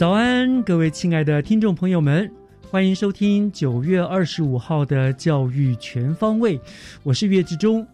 [0.00, 2.32] 早安，各位亲爱的听众朋友们，
[2.70, 6.58] 欢迎收听九月二十五号的教育全方位，
[7.02, 7.86] 我是岳志忠。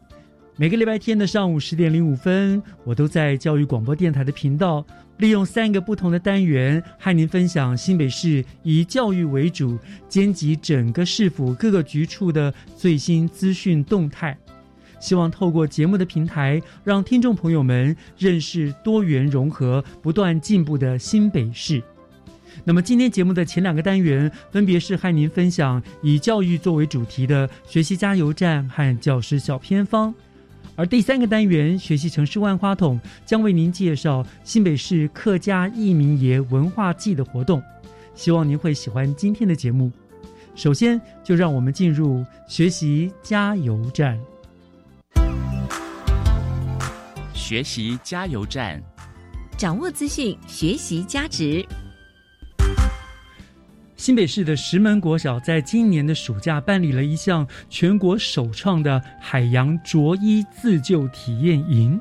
[0.54, 9.76] 每个礼拜天的上午十点零五分，我都在教育广播电台的频道，利用三个不同的单元，和您分享新北市以教育为主，
[10.08, 14.38] 兼及整个市府各个局处的最新资讯动态。
[15.00, 21.82] 希望透过节目的平台，让听众朋友们认识多元融合、不断进步的新北市。
[22.68, 30.12] 那么，今天节目的前两个单元，分别是和您分享以教育作为主题的学习加油站和教师小偏方。
[30.74, 37.62] 而第三个单元“学习城市万花筒”将为您介绍新北市客家义民爷文化季的活动，
[38.16, 39.92] 希望您会喜欢今天的节目。
[40.56, 44.18] 首先，就让我们进入学习加油站。
[47.32, 48.82] 学习加油站，
[49.56, 51.64] 掌握资讯，学习加值。
[53.96, 61.98] 新北市的石门国小在今年的暑假办理了一项全国首创的海洋着衣自救体验营。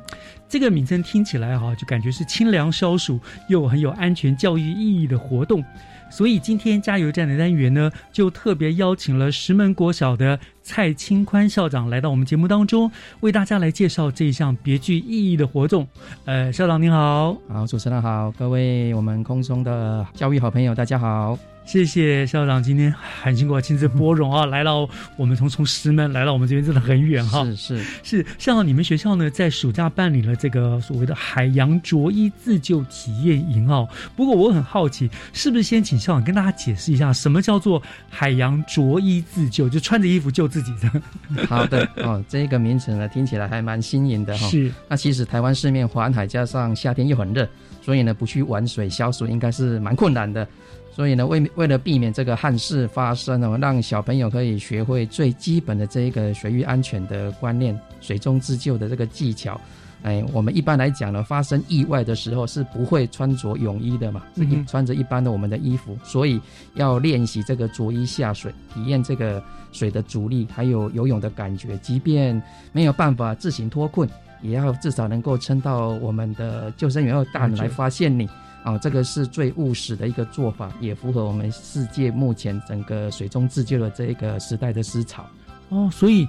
[0.48, 5.64] 这个名称听起来哈，就感觉是清凉消暑又很有安全教育意义的活动。
[6.12, 12.92] 所以今天加油站的单元呢，就特别邀请了石门国小的蔡清宽校长来到我们节目当中，
[13.22, 15.88] 为大家来介绍这一项别具意义的活动。
[16.26, 21.55] 呃，校长您好，好，主持人好，各位我们空中的教育好朋友，大家好。
[21.66, 24.88] 谢谢校长今天很辛苦，亲自拨冗啊， 来到
[25.18, 27.44] 我们从从石门来到我们这边，真的很远哈。
[27.44, 33.90] 是是是，校长，你们学校呢在暑假办理了这个所谓的海洋着衣自救体验营哦。
[34.16, 39.68] 不过我很好奇，是不是先请校长跟大家解释一下，什么叫做海洋着衣自救？
[39.68, 41.02] 就穿着衣服救自己的。
[41.50, 44.48] 好的哦，这个名词呢听起来还蛮新颖的哈。
[44.48, 44.72] 是。
[44.88, 47.50] 那其实台湾四面环海，加上夏天又很热，
[47.82, 50.48] 所以呢不去玩水消暑应该是蛮困难的。
[50.96, 59.60] 所以呢，为为了避免这个憾事发生呢，让小朋友可以学会最基本的这一个水域安全的观念、水中自救的这个技巧。
[60.04, 66.40] 哎，我们一般来讲呢，发生意外的时候是不会穿着泳衣的嘛，是一穿着一般的我们的衣服，所以
[66.76, 71.78] 要练习这个着衣下水，体验这个水的阻力，还有游泳的感觉。
[71.80, 72.42] 即便
[72.72, 74.08] 没有办法自行脱困，
[74.42, 78.30] 也要至少能够撑到我们的救生员或大人来发现你。
[78.66, 85.24] 啊，这个是最务实的一个做法，也符合我们世界目前整个水中自救的这一个时代的思潮。
[85.70, 86.26] 哦，所以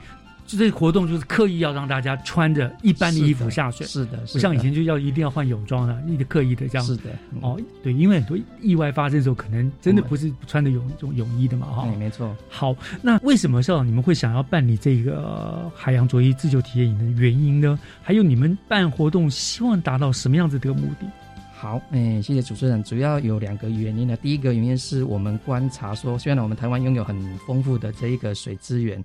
[0.46, 6.86] 就这个活动就是刻意要让大家穿着一般的衣服下水，是的，不像以前就要一定要换泳装了，一直刻意的这样。
[6.86, 7.04] 是的，
[7.40, 11.88] 哦，对，因为很多意外发生的时候，可能真的不是穿着泳泳泳衣的嘛，哈。
[11.88, 12.36] 对，没错。
[12.50, 17.78] 好，那为什么校长你们会想要办理这个海洋着衣自救体验营的原因呢？
[18.02, 21.06] 还有你们办活动希望达到什么样子的目的？
[21.58, 22.84] 好，哎，谢谢主持人。
[22.84, 24.14] 主要有两个原因呢。
[24.18, 29.02] 第一个原因是我们观察说，虽然我们台湾拥有很丰富的这一个水资源，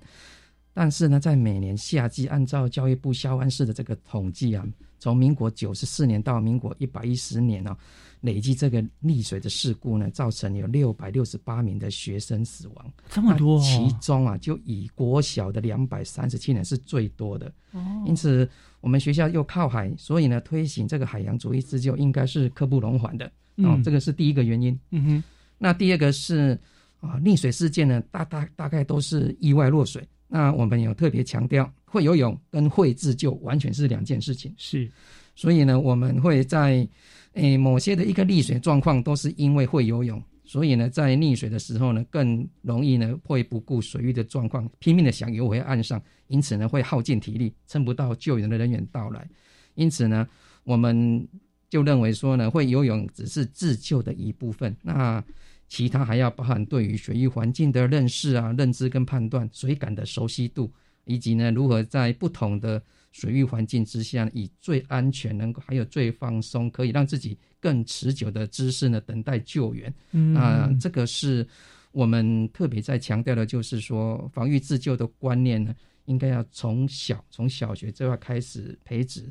[0.74, 4.62] 但是呢，在每年夏季，按照教育部消安市的这个统计啊，
[4.98, 7.74] 从民国九十四年到民国一百一十年呢，
[8.22, 13.60] 累计这个溺水的事故呢，造成有六百六十八名的学生死亡，这么多。
[13.60, 17.52] 其中啊，就以国小的两百三十七人是最多的。
[17.72, 18.48] 哦，因此。
[18.82, 23.30] 我们学校又靠海，所以呢，推行这个海洋主义自救应该是刻不容缓的。
[23.58, 24.76] 哦，这个是第一个原因。
[24.90, 25.24] 嗯哼。
[25.56, 26.58] 那第二个是
[26.98, 30.04] 啊，溺水事件呢，大大大概都是意外落水。
[30.26, 34.52] 那我们有特别强调，会游泳跟会自救完全是两件事情。
[34.56, 34.90] 是。
[35.36, 36.84] 所以呢，我们会在
[37.34, 49.26] 诶某些的一个溺水状况，都是因为会游泳，所以呢，在溺水的时候呢，更容易呢会不顾水域的状况，拼命的想游回岸上，因此呢会耗尽体力，撑不到救援的人员到来。
[49.74, 50.28] 因此呢，
[50.64, 51.26] 我们
[51.70, 55.24] 就认为说呢，会游泳只是自救的一部分，那
[55.68, 60.70] 其他还要包含对于水域环境的认识啊、认知跟判断、水感的熟悉度，
[61.06, 62.82] 以及呢如何在不同的
[63.12, 69.94] 水域环境之下，以最安全、能够还有最放松，可以让自己更持久的姿势呢等待救援。
[70.12, 71.46] 嗯啊、这个是
[71.92, 75.74] 我们特别在强调的，就是说防御自救的观念呢，
[76.06, 79.30] 应该要从小从小学就要开始培植。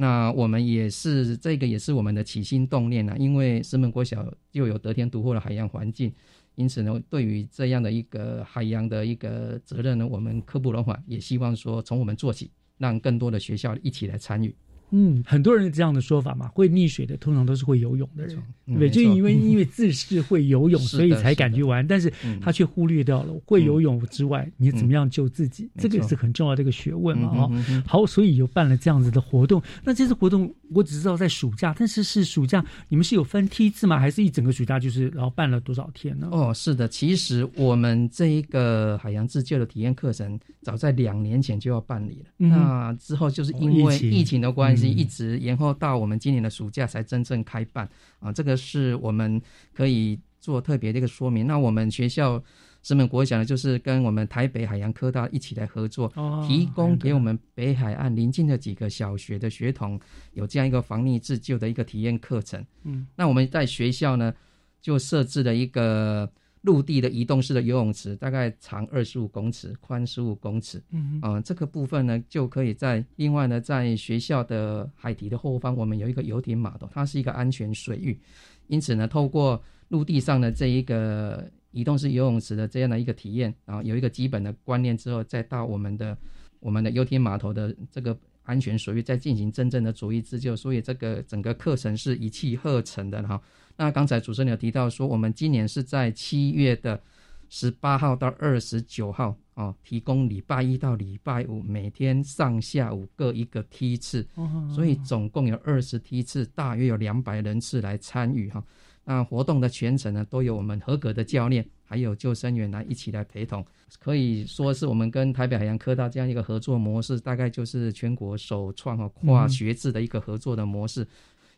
[0.00, 6.14] 那我们也是这个也是我们的起心动念啊，因为石门国小就有得天独厚的海洋环境，
[6.54, 14.56] 因此呢，对于这样的一个海洋的一个责任呢，我们刻不容缓，也希望说从我们做起，让更多的学校一起来参与。
[14.90, 18.36] 嗯，很多人有这样的说法嘛，会溺水的通常都是会游泳的人，
[18.66, 18.90] 对不对？
[18.90, 29.62] 就因为因为自是会游泳， 所以才敢去玩，但是嗯他却忽略掉了会游泳之外，你怎么样救自己，没这个也是很重要的一个学问嘛，哈、嗯哼嗯哼好，所以有办了这样子的活动。
[29.84, 33.98] 那这次活动我只知道在暑假，但是是暑假，你们是有分梯次吗？
[33.98, 36.28] 还是一整个暑假就是然后办了多少天呢？
[36.30, 42.30] 哦，是的，其实我们这一个海洋自救的体验课程，早在两年前就要办理了。
[42.38, 47.88] 嗯那之后就是因为哦疫情疫情的关系，嗯一直延后到我们今年的暑假才真正开办
[48.20, 48.32] 啊。
[48.32, 49.40] 这个是我们
[49.74, 51.46] 可以做特别的一个说明。
[51.46, 52.42] 那我们学校
[52.82, 60.00] 石门国小呢，就是跟我们台北海洋科大一起来合作，哦提供给我们北海岸邻近的几个小学的学童
[60.32, 62.64] 有这样一个防溺自救的一个体验课程。
[62.84, 64.32] 嗯，那我们在学校呢，
[64.80, 66.30] 就设置了一个
[66.62, 70.82] 陆地的移动式的游泳池，大概长二十五公尺，宽十五公尺。
[70.90, 78.18] 嗯呃，这个部分呢，就可以在另外呢，在学校的海堤的后方，我们有一个游艇码头，它是一个安全水域，
[78.66, 86.18] 因此呢，透过陆地上的这一个移动式游泳池的这样的一个体验，然后有一个基本的观念之后，再到我们的
[86.58, 93.40] 我们的游艇码头的这个安全水域，再进行真正的主义自救，所以这个整个课程是一气呵成的哈。
[93.78, 97.00] 那刚才主持人有提到说，我们今年是在七月的
[97.48, 108.62] 十八号到二十九号哦，提供礼拜一到礼拜五每天上下午各一个梯次，哦所以总共有二十梯次，大约有两百人次来参与哈。
[109.04, 113.64] 那活动的全程呢，都有我们合格的教练，还有救生员来一起来陪同，
[114.00, 121.06] 可以说是我们跟台北海洋科大这样一个合作模式，大概就是全国首创哈跨学制的一个合作的模式。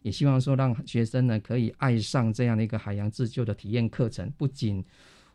[0.02, 4.84] 也希望说让学生呢可以爱上这样的一个海洋自救的体验课程，不仅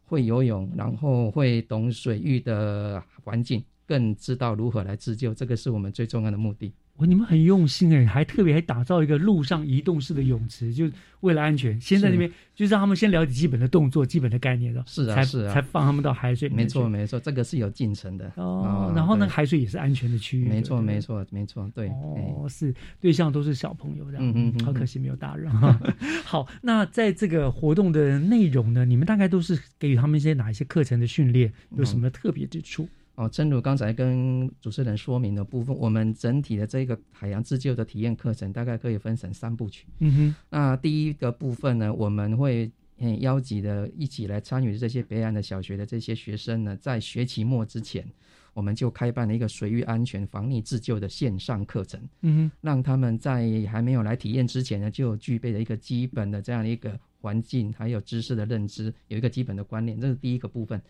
[0.05, 6.73] 会游泳，然后会懂水域的环境，更知道如何来自救，这个是我们最重要的目的。
[6.97, 10.89] 哇，你们很用心哎，还特别还打造一个陆上移动式的泳池，就
[11.19, 18.95] 为了安全，先在那边就让他们先了解基本的动作、基本的概念的，才是啊是啊才放他们到海水里面没错去没错，这个是有进程的哦啊。
[18.95, 21.89] 然后呢，海水也是安全的区域，没错没错没错，对。
[21.89, 25.77] 哎哦，是对象都是小朋友这样，嗯嗯嗯好可惜没有大人哈。
[26.23, 32.87] 好，那在这个活动的内容呢，你们大概都是给予他们一些哪一些课程的训练，有什么特别之处？
[33.15, 39.87] 哦，正如刚才跟主持人说明的部分，我们整体的这个海洋自救的体验课程大概可以分成三部曲。
[39.99, 48.05] 嗯哼，那第一个部分呢，我们会嗯邀集的一起来参与这些北岸的小学的这些学生呢，在学期末之前，
[48.53, 60.81] 我们就开办了一个水域安全防溺自救的线上课程，嗯哼让他们在还没有来体验之前呢，就具备了一个基本的这样的一个环境还有知识的认知，有一个基本的观念，这是第一个部分。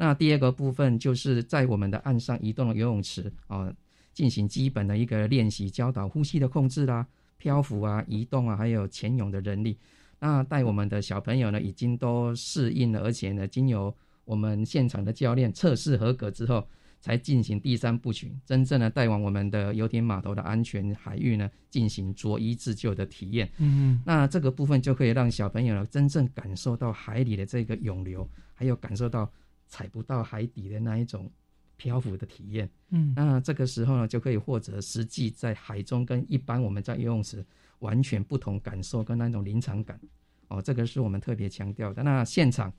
[0.00, 3.70] 那第二个部分就是在我们的岸上移动的游泳池啊、
[4.14, 7.04] 进行基本的一个练习，教导呼吸的控制啦、
[7.36, 9.76] 漂浮啊、移动啊，还有潜泳的能力。
[10.20, 13.92] 那带我们的小朋友呢，已经都适应了，而且呢，经由
[14.24, 16.64] 我们现场的教练测试合格之后，
[17.00, 23.48] 才进行第三部曲，真正的带往我们的游艇码头的安全海域呢，进行着衣自救的体验。
[23.58, 29.30] 嗯那这个部分就可以让小朋友呢，真正感受到海里的这个涌流，还有感受到
[29.68, 31.30] 踩不到海底的那一种
[31.76, 32.68] 漂浮的体验。
[32.90, 37.44] 嗯那这个时候呢，就可以获得实际在海中跟一般我们在游泳池
[37.78, 40.00] 完全不同感受跟那种临场感。
[40.48, 42.02] 哦，这个是我们特别强调的。
[42.02, 42.72] 那现场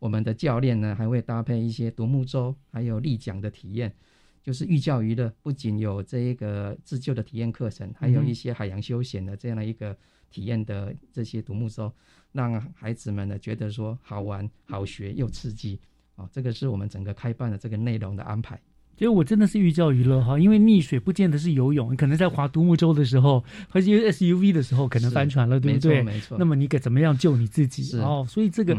[0.00, 3.94] 我们的教练呢，还会搭配一些独木舟，还有立桨的体验，
[4.42, 5.32] 就是寓教于乐。
[5.40, 9.96] 不仅有这一个自救的体验课程，还有一些海洋休闲的这样的一个
[10.30, 11.92] 体验的这些独木舟，
[12.32, 15.78] 让孩子们呢觉得说好玩、好学又刺激。
[16.16, 18.60] 哦，这个是我们整个开办的这个内容的安排。
[18.94, 26.02] 其实我真的是寓教于乐哈，因为溺水不见得是游泳，可能在划独木舟的时候，或者 SUV 的时候可能翻船了，对不对？
[26.02, 27.98] 没错，那么你该怎么样救你自己？
[27.98, 28.76] 哦，所以这个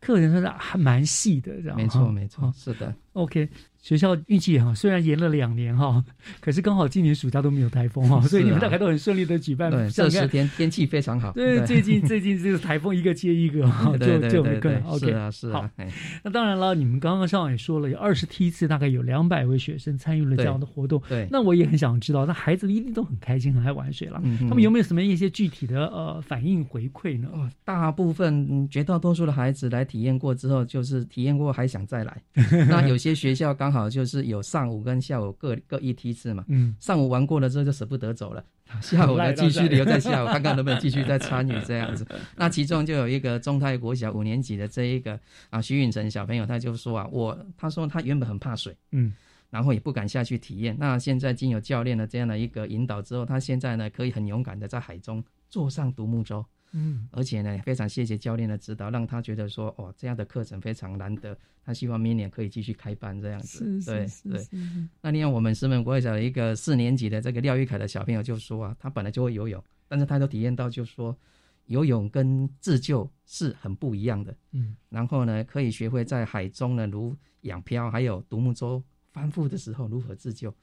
[0.00, 2.92] 课程是还蛮细的，这样没错没错，是的。
[3.12, 3.48] OK。
[3.82, 6.04] 学校运气也好，虽然延了两年哈，
[6.38, 9.70] 可是刚好今年暑假都没有台风哈，所以你们大概都很顺利的举办。
[9.70, 11.32] 对，这十天天气非常好。
[11.32, 14.82] 对，最近最近这个台风一个接一个哈， 就就没跟。
[14.82, 15.62] OK，是啊是啊。
[15.62, 15.70] 好，
[16.22, 21.02] 那当然了，你们刚刚上也说了，有二十梯次，大概有两百位学生参与了这样的活动。
[21.08, 24.22] 对，那我也很想知道，那孩子一定都很开心，很爱玩水了。
[24.40, 27.30] 他们有没有什么一些具体的呃反应回馈呢？
[27.64, 32.22] 大部分绝大多数的孩子来体验过之后，就是体验过还想再来。
[32.68, 34.42] 那有些学校刚好就是有。
[34.50, 38.44] 上午跟下午各各一梯次嘛，嗯，上午玩过了之后就舍不得走了，
[38.82, 42.04] 下午呢继续留在下午， 看看能不能继续再参与这样子。
[42.34, 45.16] 那其中就有一个中泰国小五年级的这一个
[45.50, 49.12] 啊徐允成小朋友，他就说啊，我他说他原本很怕水，嗯，
[49.50, 50.76] 然后也不敢下去体验。
[50.76, 56.44] 那现在经有教练的这样的一个引导之后，他现在呢可以很勇敢的在海中坐上独木舟。
[56.72, 63.80] 嗯，而且呢，非常谢谢教练的指导，让他觉得说，哦，这样的课程非常难得，他希望明年可以继续开班这样子。
[63.84, 64.46] 对对。
[65.00, 71.16] 那另外，我们石门国小的一个四年级的这个廖玉凯的小朋友就说啊，他本来就会游泳，但是他都体验到，就说
[71.66, 74.36] 游泳跟自救是很不一样的。
[74.52, 74.76] 嗯。
[74.88, 78.80] 然后呢，可以学会在海中呢，如仰漂，还有独木舟
[79.12, 80.54] 翻覆的时候如何自救，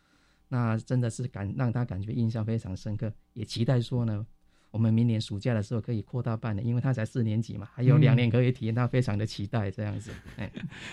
[0.47, 4.25] 那真的是感让他感觉印象非常深刻，也期待说呢。
[4.71, 10.11] 我们明年暑假的时候可以扩大办的，因为他才四年级嘛，还有两年可以体验，他非常的期待这样子。
[10.37, 10.51] 哎，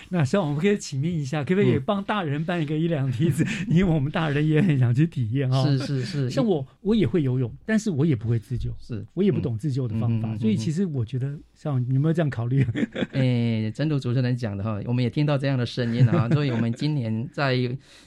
[0.09, 3.45] 那希望我们可以请命一下，可不可以帮大人办一个一两梯子？
[3.67, 5.63] 因为我们大人也很想去体验哈。
[5.63, 11.37] 是是是，像我我也会游泳，但是我也不会自救，是我也不懂自救的方法，所以其实我觉得。
[11.55, 12.65] 像有没有这样考虑？
[13.13, 17.57] 诶， 正如主持人讲的哈，我们也听到这样的声音啊， 所以我们今年在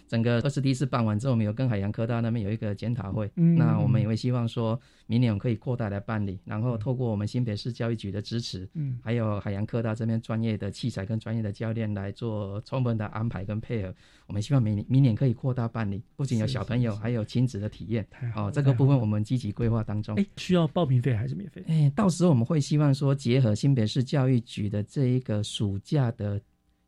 [0.06, 13.94] 整个二十一次办完之后，我们有跟海洋科大那边有一个检讨会，嗯那我们也会希望说明年我们可以扩大来办理，然后透过我们新北市教育局的支持，嗯，还有海洋科大这边专业的器材跟专业的教练来做充分的安排跟配合，
[14.26, 20.14] 我们希望明年明年可以扩大办理，不仅有小朋友，还有亲子的体验，好，这个部分我们积极规划当中。
[20.16, 21.64] 哎，需要报名费还是免费？
[21.66, 23.37] 哎，到时候我们会希望说结。
[23.40, 26.40] 和新北市教育局的这一个暑假的。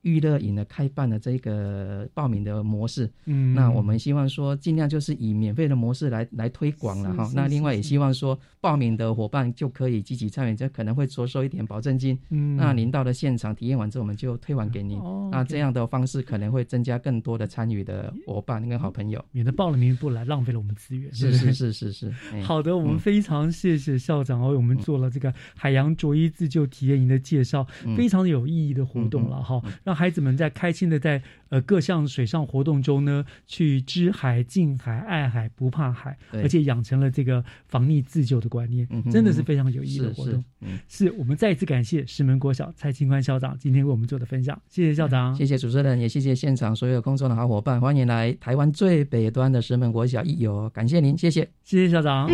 [0.03, 7.31] 娱乐营的开办的这个报名的模式，嗯，那我们希望说尽量就是以免费的模式来来推广了哈。
[7.35, 12.19] 那另外也希望说报名的伙伴就可以积极参与，这可能会着收一点保证金。
[12.31, 14.99] 嗯，那您到了现场体验完之后，我们就退还给您。
[14.99, 21.13] 哦，那这样的方式可能会增加更多的参与的伙伴跟好朋友，免得报了名不来，浪费了我们资源。
[21.13, 22.11] 是是是是是。
[22.43, 27.67] 好的，我们非常谢谢校长为我们做了这个海洋着衣自救体验营的介绍，
[27.97, 29.61] 非常有意义的活动了哈。
[29.91, 40.45] 让孩子们在开心的在呃各项水上活动中呢，去知海、近海、爱海、不怕海，而且养成了这个防溺自救的观念，真的是非常有意义的活动。
[40.87, 52.31] 是我们再一次感谢石门国小蔡清宽校长今天为我们做的分享，谢谢校长，谢谢主持人，也谢谢现场所有工作的好伙伴，欢迎来台湾最北端的石门国小一游，感谢您，谢谢，谢谢校长。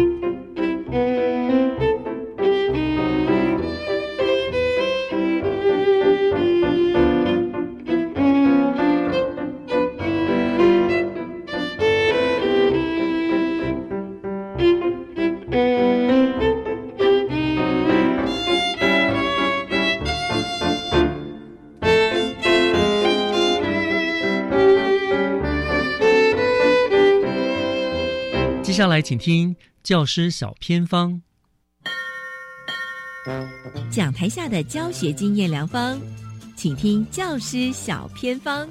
[28.67, 29.55] 接下来，请听
[29.85, 31.21] 教师小偏方，
[33.93, 35.97] 讲台下的教学经验良方，
[36.57, 38.69] 请听教师小偏方。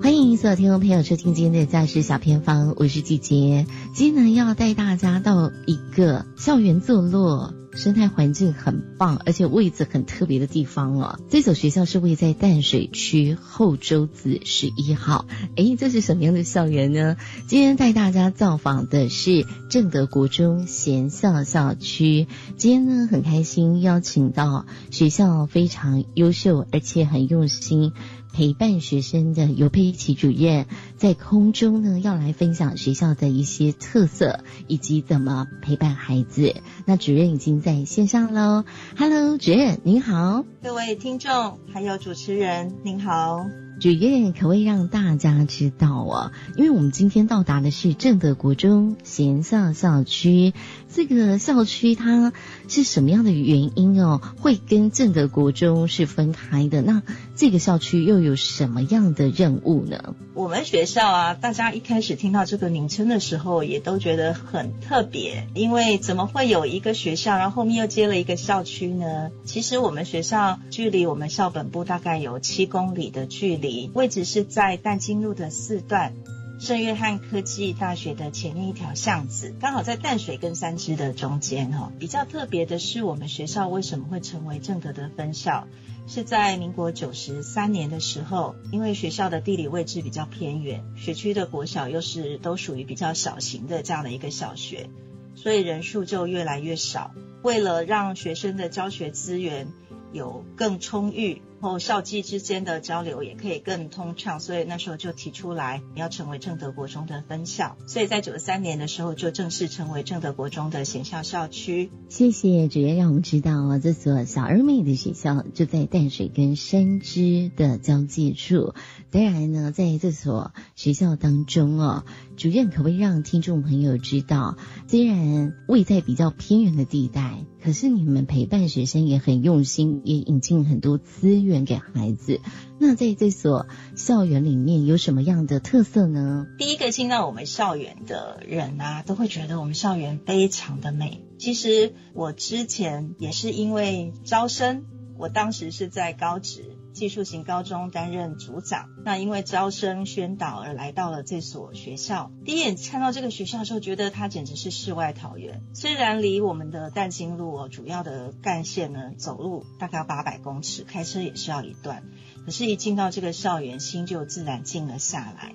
[0.00, 7.52] 欢迎所有听众朋友收听今天的教师小偏方，我是季杰，今天呢要带大家到一个校园坐落。
[7.72, 11.18] 生态环境很棒，而且位置很特别的地方哦。
[11.28, 15.26] 这所学校是位在淡水区后洲子十一号。
[15.56, 17.16] 哎，这是什么样的校园呢？
[17.46, 22.26] 今天带大家造访的是正德国中贤校校区。
[22.56, 27.92] 今天呢，很开心邀请到学校非常优秀而且很用心。
[28.38, 30.66] 陪伴学生的尤佩奇主任
[30.96, 36.54] 在空中呢，要来分享学校的一些特色以及怎么陪伴孩子。
[36.84, 38.64] 那主任已经在线上喽
[38.96, 43.44] ，Hello，主任您好，各位听众还有主持人您好。
[43.80, 50.52] 主任可谓让大家知道哦，因为我们今天到达的是正德国中贤校校区，
[50.92, 52.32] 这个校区它
[52.66, 56.82] 是什么样的原因哦，会跟正德国中是分开的？
[56.82, 57.02] 那
[57.36, 60.14] 这个校区又有什么样的任务呢？
[60.34, 69.30] 我们学校啊，大家一开始听到这个名称的时候，也都觉得很特别，因为怎么会有一个学校，然后后面又接了一个校区呢？
[69.44, 73.90] 其实我们学校距离我们校本部大概有七公里的距离。
[73.94, 76.14] 位置是在淡金路的四段，
[76.58, 81.92] 圣约翰科技大学的前面一条巷子，刚好在淡水跟三支的中间哈。
[82.00, 85.68] 比较特别的是，我们学校为什么会成为正德的分校？
[86.08, 94.90] 是在民国九十三年的时候，因为学校的地理位置比较偏远，学区的国小又是都属于比较小型的这样的一个小学，
[95.36, 97.12] 所以人数就越来越少。
[97.44, 99.68] 为了让学生的教学资源
[100.12, 101.40] 有更充裕。
[101.60, 111.90] 后校际之间的交流也可以更通畅，所以那时候就提出来要成为正德国中的分校，所以在九三年的时候就正式成为正德国中的贤校校区。
[112.08, 118.74] 谢谢主任让我们知道啊，这所小而美的学校就在淡水跟山之的交界处。
[119.10, 122.04] 当然呢，在这所学校当中哦，
[122.36, 131.47] 主任可不可以让听众朋友知道，虽然位在比较偏远的地带，可是你们陪伴学生也很用心，也引进很多资源。
[131.64, 132.40] 给孩子，
[132.78, 136.46] 那在这所校园里面有什么样的特色呢？
[136.58, 141.22] 第一个进到我们校园的人啊，都会觉得我们校园非常的美。
[141.38, 144.84] 其实我之前也是因为招生，
[145.16, 152.32] 我当时是在高职技术型高中担任组长，那因为招生宣导而来到了这所学校。
[152.44, 155.62] 第一眼看到这个学校的时候，觉得它简直是世外桃源。
[155.74, 162.02] 虽然离我们的淡金路哦主要的干线呢，走路大概八百公尺，开车也是要一段。
[162.44, 165.54] 可是，一进到这个校园，心就自然静了下来。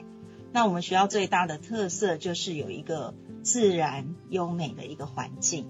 [0.52, 5.66] 那我们学校最大的特色就是有一个自然优美的一个环境，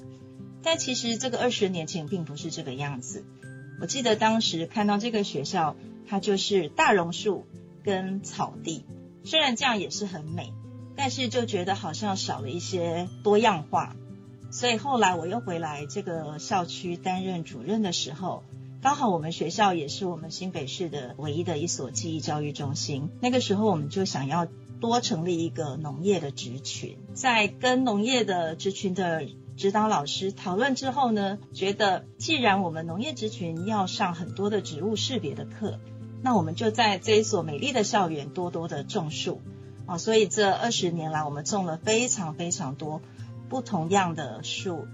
[0.62, 3.26] 但其实这个二十年前并不是这个样子。
[3.82, 5.76] 我记得当时看到这个学校，
[6.08, 7.46] 它就是大榕树
[7.84, 8.86] 跟草地，
[9.26, 10.54] 虽然这样也是很美，
[10.96, 13.96] 但是就觉得好像少了一些多样化。
[14.52, 18.44] 所以后来我又回来这个校区担任主任的时候，
[18.82, 23.10] 刚好我们学校也是我们新北市的唯一的一所记忆教育中心。
[23.20, 24.48] 那个时候我们就想要
[24.80, 29.26] 多成立一个农业的职群，在跟农业的职群的。
[29.56, 35.80] 指导老师讨论之后呢，觉得既然我们农业职群要上很多的植物识别的课，
[36.22, 39.42] 那我们就在这一所美丽的校园多多的种树
[39.86, 39.98] 啊。
[39.98, 43.02] 所以这二十年来，我们种了非常非常多
[43.48, 44.88] 不同样的树，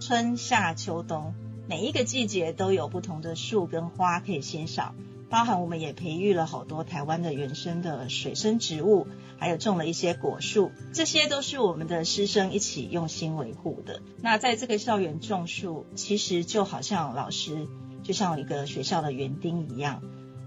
[0.00, 1.34] 春夏秋冬
[1.66, 4.94] 每一个季节都有不同的树跟花可以欣赏。
[5.30, 9.06] 包含我们也培育了好多台湾的原生的水生植物。
[9.42, 14.00] 还有种了一些果树，这些都是我们的师生一起用心维护的。
[14.20, 17.66] 那在这个校园种树，其实就好像老师，
[18.04, 20.00] 就像一个学校的园丁一样。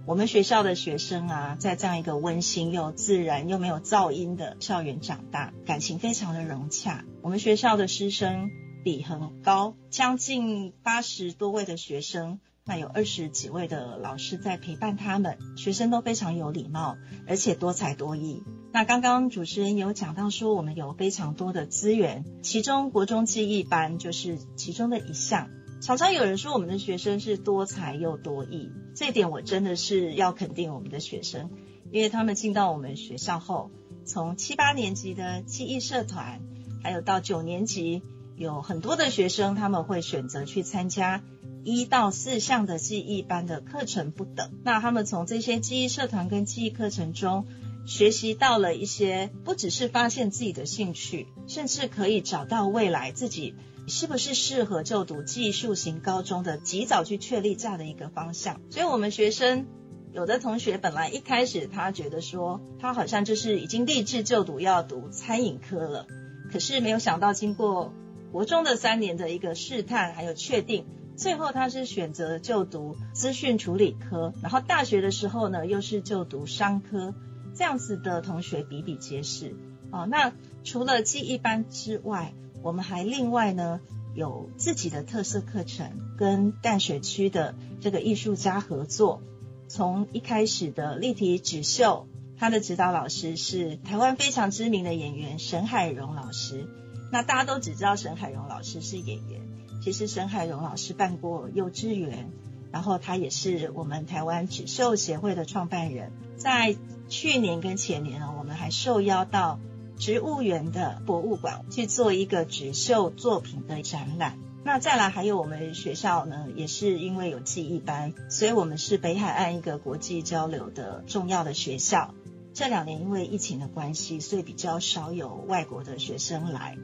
[0.06, 7.04] 我们学校的学生啊，在这样一个温馨又自然又没有噪音的校园长大，感情非常的融洽。
[7.22, 8.50] 我们学校的师生
[8.86, 12.40] 比很高，将近八十多位的学生。
[12.68, 16.98] 那有二十几位的老师在陪伴他们，学生都非常有礼貌，
[17.28, 18.42] 而且多才多艺。
[18.72, 25.50] 那刚刚主持人有讲到说，我们有非常多的资源，其中国中记忆班就是其中的一项。
[25.80, 31.52] 常常有人说我们的学生是多才又多艺，这点我真的是要肯定我们的学生，
[31.92, 33.70] 因为他们进到我们学校后，
[34.06, 36.42] 从七八年级的记忆社团，
[36.82, 38.02] 还有到九年级，
[38.36, 41.22] 有很多的学生他们会选择去参加。
[41.64, 47.48] 一到四项的记忆班的课程不等，那他们从这些记忆社团跟记忆课程中
[47.88, 53.56] 学习到了一些，不只是发现自己的兴趣，甚至可以找到未来自己
[53.88, 58.62] 是不是适合就读技术型高中的，及早去确立这样的一个方向。
[58.70, 59.66] 所以，我们学生
[60.14, 66.06] 有的同学本来一开始他觉得说，他好像就是已经立志就读要读餐饮科了，
[66.52, 67.92] 可是没有想到经过
[68.32, 70.86] 国中的三年的一个试探还有确定。
[71.16, 77.14] 最后，他是选择就读资讯处理科，然后大学的时候呢，又是就读商科，
[77.54, 79.56] 这样子的同学比比皆是。
[79.92, 80.34] 哦，那
[80.66, 83.80] 除了记忆班之外，我们还另外呢
[84.14, 89.22] 有自己的特色课程，跟淡水区的这个艺术家合作。
[89.70, 92.08] 从一开始的立体纸绣，
[92.38, 96.68] 他的指导老师是台湾非常知名的演员沈海荣老师。
[97.12, 99.42] 那大家都只知道沈海荣老师是演员。
[99.82, 102.32] 其实沈海荣老师办过幼稚园，
[102.72, 106.12] 然后他也是我们台湾纸绣协会的创办人。
[106.38, 106.76] 在
[107.08, 109.60] 去年跟前年呢，我们还受邀到
[109.98, 114.40] 植物园的博物馆去做一个纸绣作品的展览。
[114.64, 122.16] 那再来还有我们学校呢，也是因为有记忆班，所以我们是北海岸一个国际交流的重要的学校。
[122.56, 126.76] 这两年因为疫情的关系，所以比较少有外国的学生来。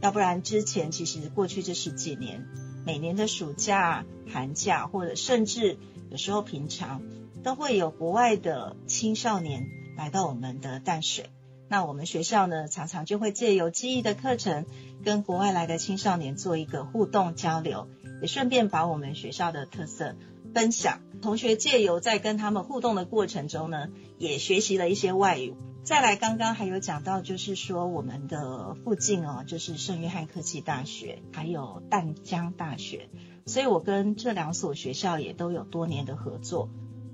[0.00, 2.46] 要不然之前其实过去这十几年，
[2.86, 5.76] 每年的暑假、寒假，或者甚至
[6.10, 7.02] 有时候平常，
[7.42, 11.30] 都会有国外的青少年来到我们的淡水。
[11.68, 14.64] 那我们学校呢，常常就会借由记忆的课程，
[15.04, 17.88] 跟国外来的青少年做一个互动交流，
[18.22, 20.14] 也顺便把我们学校的特色
[20.54, 21.00] 分享。
[21.20, 25.54] 同学借由在跟他们互动的过程中呢，也学习了一些外语。
[25.84, 33.08] 再来，刚刚还有讲到，就是说我们的附近哦，就是圣约翰科技大学，还有淡江大学，
[33.46, 36.68] 所以我跟这两所学校也都有多年的合作。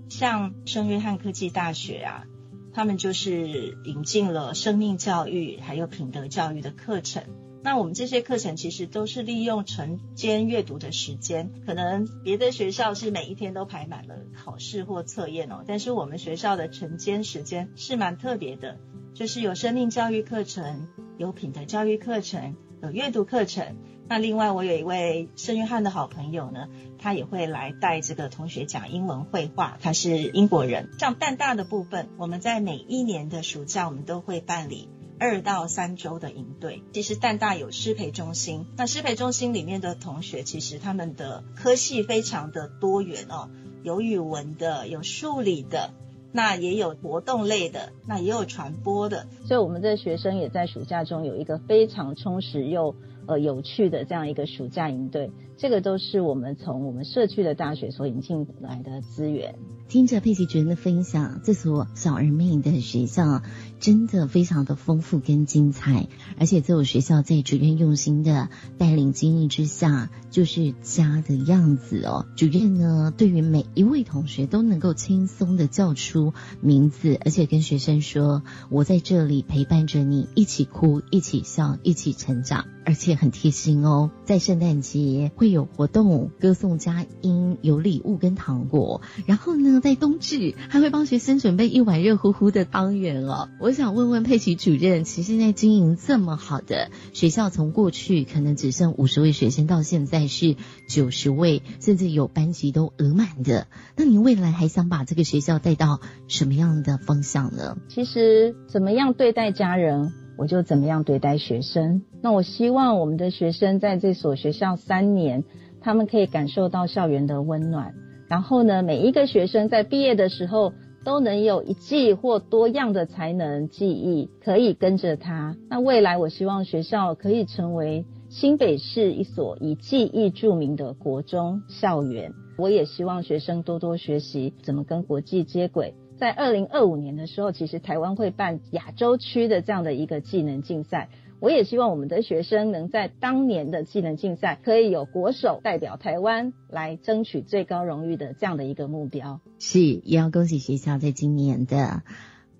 [0.09, 2.25] 像圣约翰科技大学啊，
[2.73, 7.23] 他们就是引进了生命教育还有品德教育的课程。
[7.65, 18.77] 那我们这些课程其实都是利用晨间阅读的时间，可能别的学校是每一天都排满了考试或测验哦，但是我们学校的晨间时间是蛮特别的，
[19.15, 23.79] 就是有生命教育课程，有品德教育课程，有阅读课程。
[24.07, 30.91] 那另外我有一位圣约翰的好朋友呢，他也会来带这个同学讲英文绘画，他是英国人。
[30.99, 34.91] 像淡大的部分，我们在每一年的暑假，我们都会办理。
[35.19, 38.67] 二到三周的营队，其实淡大有师培中心。
[38.77, 43.49] 那师培中心里面的同学，其实他们的科系非常的多元哦，
[43.83, 45.93] 有语文的，有数理的，
[46.33, 49.27] 那也有活动类的，那也有传播的。
[49.47, 52.95] 所以，我们的学生也在暑假中有一个非常充实又
[53.27, 55.31] 呃有趣的这样一个暑假营队。
[55.57, 59.55] 这个都是我们从我们社区的大学所引进来的资源。
[59.87, 63.43] 听着佩奇主任的分享，这所小而美的学校
[63.79, 72.25] 真的非常的丰富跟精彩，而且这所学校在主任用心的带领经营之下，就是家的样子哦。
[72.35, 89.03] 主任呢，对于每一位同学都能够轻松的叫出名字，而且跟学生说：“我在这里陪伴着你，一起哭，一起笑，一起成长。”而且很贴心哦，在圣诞节会有活动，歌颂佳音，有礼物跟糖果。
[89.27, 93.51] 然后呢，在冬至还会帮学生准备一碗热乎乎的汤圆哦。
[93.61, 100.57] 我想问问佩奇主任，其实现在经营这么好的学校，从过去可能只剩五十位学生，到现在是
[100.89, 103.67] 九十位，甚至有班级都额满的。
[103.99, 107.77] 那您未来还想把这个学校带到什么样的方向呢？
[107.91, 110.24] 其实，怎么样对待家人？
[110.37, 112.03] 我就怎么样对待学生？
[112.23, 115.45] 那我希望我们的学生在这所学校三年，
[115.81, 117.95] 他们可以感受到校园的温暖。
[118.29, 120.73] 然后呢，每一个学生在毕业的时候
[121.05, 125.57] 都能有一技或多样的才能、技艺可以跟着他。
[125.69, 132.33] 那未来我希望学校可以成为新北市一所以技艺著名的国中校园。
[132.57, 135.95] 我也希望学生多多学习怎么跟国际接轨。
[136.17, 141.09] 在二零二五年的时候，其实台湾会办亚洲区的这样的一个技能竞赛。
[141.41, 149.41] 我也希望我们的学生能在当年的技能竞赛，可以有国手代表台湾来争取最高荣誉的这样的一个目标。
[149.59, 152.03] 是，也要恭喜学校在今年的。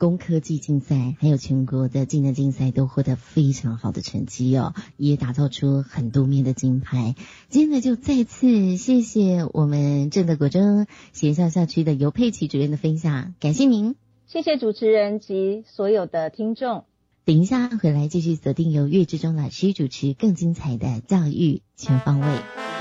[0.05, 7.15] 工科技竞赛还有全国的技能竞赛都获得非常好的成绩哦，也打造出很多面的金牌。
[7.49, 13.95] 今天呢，就再次谢谢我们正德国中学校校区的尤佩奇主任的分享，感谢您，
[14.27, 16.85] 谢谢主持人及所有的听众。
[17.25, 22.74] 等一下回来继续锁定由岳志忠老师主持更精彩的教育全方位。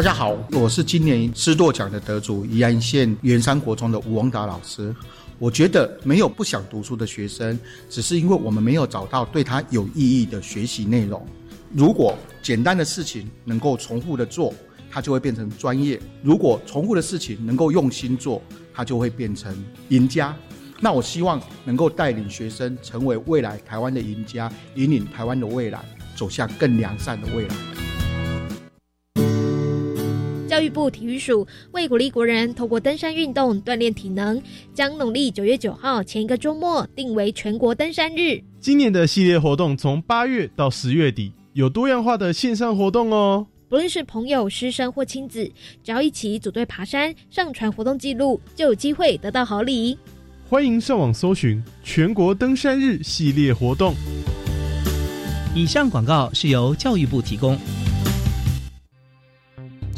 [0.00, 4.96] 大家好，我是今年师舵奖的得主宜安县元山国中的吴王达老师。
[5.38, 7.60] 我觉得没有不想读书的学生，
[7.90, 11.22] 只是因为我们没有找到对他有意义的学习内容。
[11.74, 14.54] 如果简单的事情能够重复的做，
[14.90, 19.54] 它就会变成专业；如果重复的事情能够用心做，它就会变成
[19.90, 20.34] 赢家。
[20.80, 25.78] 那我希望能够带领学生成为未来台湾的赢家，引领台湾的未来
[26.16, 27.54] 走向更良善的未来。
[30.60, 34.38] 教育部体育署为鼓励国人透过登山运动锻炼体能，
[34.74, 38.38] 将农历九月九号前一个周末定为全国登山日。
[38.60, 43.46] 今年的系列活动从八月到十月底，有多样化的线上活动哦。
[43.70, 45.50] 不论是朋友、师生或亲子，
[45.82, 49.96] 只要一起组队爬山，上传活动记录，就有机会得到好礼。
[50.46, 53.94] 欢迎上网搜寻全国登山日系列活动。
[55.54, 57.56] 以上广告是由教育部提供。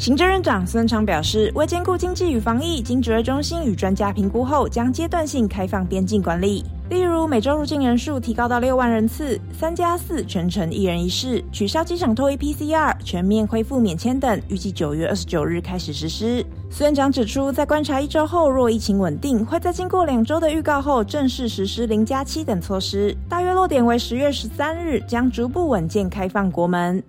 [0.03, 6.61] 行政院长孙昌表示，为兼顾经济与防疫，经指挥中心与专家评估后，将阶段性开放边境管理。
[6.89, 16.45] 例如，每周入境人数提高到六万人次，三加四全程一人一室，取消机场脱衣 PCR，全面恢复免签等，预计九月二十九日开始实施。
[16.69, 23.15] 孙院长指出，在观察一周后，若疫情稳定，会在经过两周的预告后，正式实施零加七等措施。
[23.29, 27.01] 大约落点为十月十三日，将逐步稳健开放国门。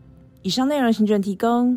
[0.42, 1.76] 以上内容，行政提供。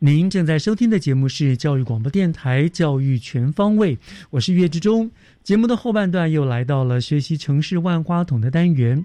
[0.00, 3.96] 您正在收听的节目是教育广播电台《教育全方位》，
[4.28, 5.10] 我是岳志忠。
[5.42, 9.02] 节目的后半段又来到了学习城市万花筒的单元。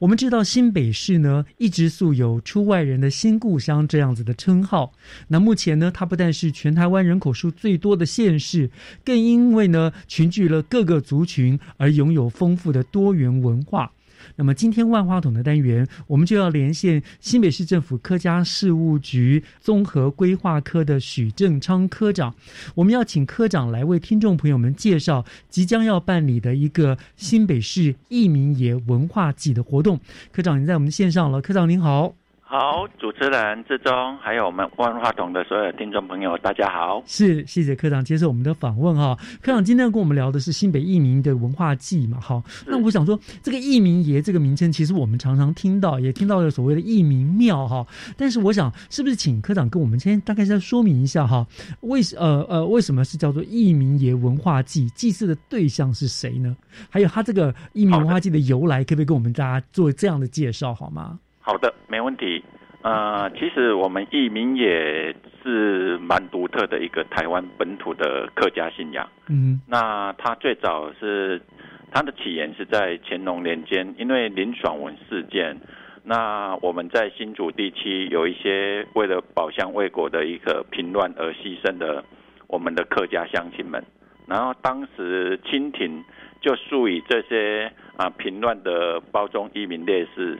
[0.00, 4.92] 我们知道新北市呢，一直素有“出外人的新故乡”这样子的称号。
[5.28, 8.70] 那目前呢，它不但是全台湾人口数最多的县市，
[9.02, 13.90] 更因为呢，群聚了各个族群而拥有丰富的多元文化。
[14.36, 22.34] 那么今天万花筒的单元，我们就要连线新北市政府客家事务局综合规划科的许正昌科长。
[22.74, 30.00] 我们要请科长来为听众朋友们介绍即将要办理的一个新北市义民爷文化季的活动。
[30.32, 31.40] 科长，您在我们线上了。
[31.40, 32.23] 科长您好。
[32.56, 37.02] 好，主持人志忠，还有我们万花筒的所有听众朋友，大家好。
[37.04, 39.18] 是，谢谢科长接受我们的访问哈。
[39.42, 42.44] 科长今天跟我们聊的是新北义民的文化季嘛，好。
[42.64, 47.84] 那我想说，这个义民爷这个名称，其实我们常常听到，也听到了所谓的义民庙哈。
[48.16, 51.44] 但是我想，是不是请科长跟我们先大概再说明一下哈？
[51.80, 54.88] 为呃呃，为什么是叫做义民爷文化祭？
[54.90, 56.56] 祭祀的对象是谁呢？
[56.88, 61.18] 还有他这个义民文化祭的由来，可不可以跟我们大家做这样的介绍好吗？
[61.46, 62.42] 好的，没问题。
[62.80, 69.06] 呃，其实我们义民也是蛮独特的一个台湾本土的客家信仰。
[69.28, 71.38] 嗯，那它最早是
[71.92, 75.54] 它的起源是在乾隆年间，因为林爽文事件，
[76.02, 82.02] 那我们在新竹地区有一些为了保乡卫国的一个平乱而牺牲的
[82.46, 83.84] 我们的客家乡亲们，
[84.26, 86.02] 然后当时清廷
[86.40, 90.38] 就授予这些啊平乱的包中义民烈士。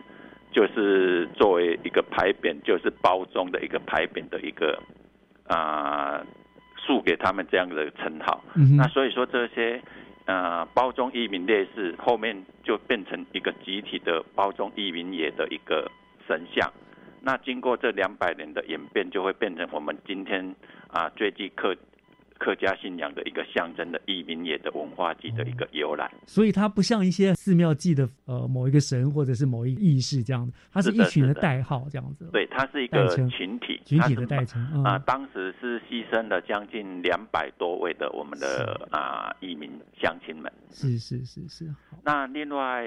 [0.54, 4.80] 就是作为一个牌匾，就是包中的一个牌匾的一个
[5.48, 6.24] 啊，
[6.76, 8.40] 树给他们这样的称号。
[8.78, 9.82] 那所以说这些
[10.26, 15.90] 呃包中义民烈士后面就变成一个集体的包中义民爷的一个
[16.28, 16.72] 神像。
[17.20, 20.54] 那经过这两百年的演变，就会变成我们今天
[20.88, 21.74] 啊最具客。
[22.38, 32.28] 客家信仰的一个象征的义民也的文化祭的一个由来，所以它不像一些寺庙祭的呃某一个神或者是某一个意识这样的，它是一群的代号这样子。
[32.32, 34.98] 对，它是一个群体，群体的代称啊。
[34.98, 39.70] 当时是牺牲了将近两百多位的我们的啊义民
[40.00, 40.52] 乡亲们。
[40.70, 41.72] 是是是是。
[42.02, 42.84] 那另外，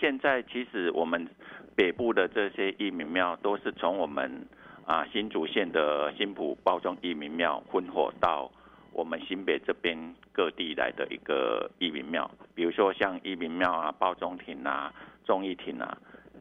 [0.00, 1.28] 现在其实我们
[1.76, 4.46] 北部的这些义民庙都是从我们
[4.84, 8.50] 啊新竹县的新埔包装义民庙分火到。
[8.96, 9.94] 我们新北这边
[10.32, 14.90] 各地来的一个义民庙，比如说像义民庙啊、包中亭啊、
[15.22, 15.98] 忠义亭啊，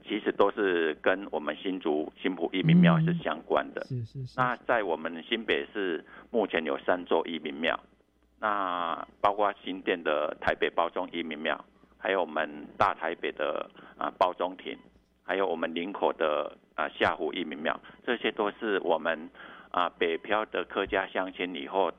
[0.08, 3.84] 其实都是跟我们新竹新埔义民庙是相关的。
[3.84, 4.36] 是是是。
[4.38, 7.78] 那在我们新北市目前有三座义民庙，
[8.40, 11.60] 那包括新店的台北包中义民庙，
[11.98, 14.78] 还有我们大台北的啊包中亭，
[15.26, 19.30] 还有我们林口的啊下湖义民庙，这些都是我们
[19.72, 21.92] 啊北漂的客家乡亲以后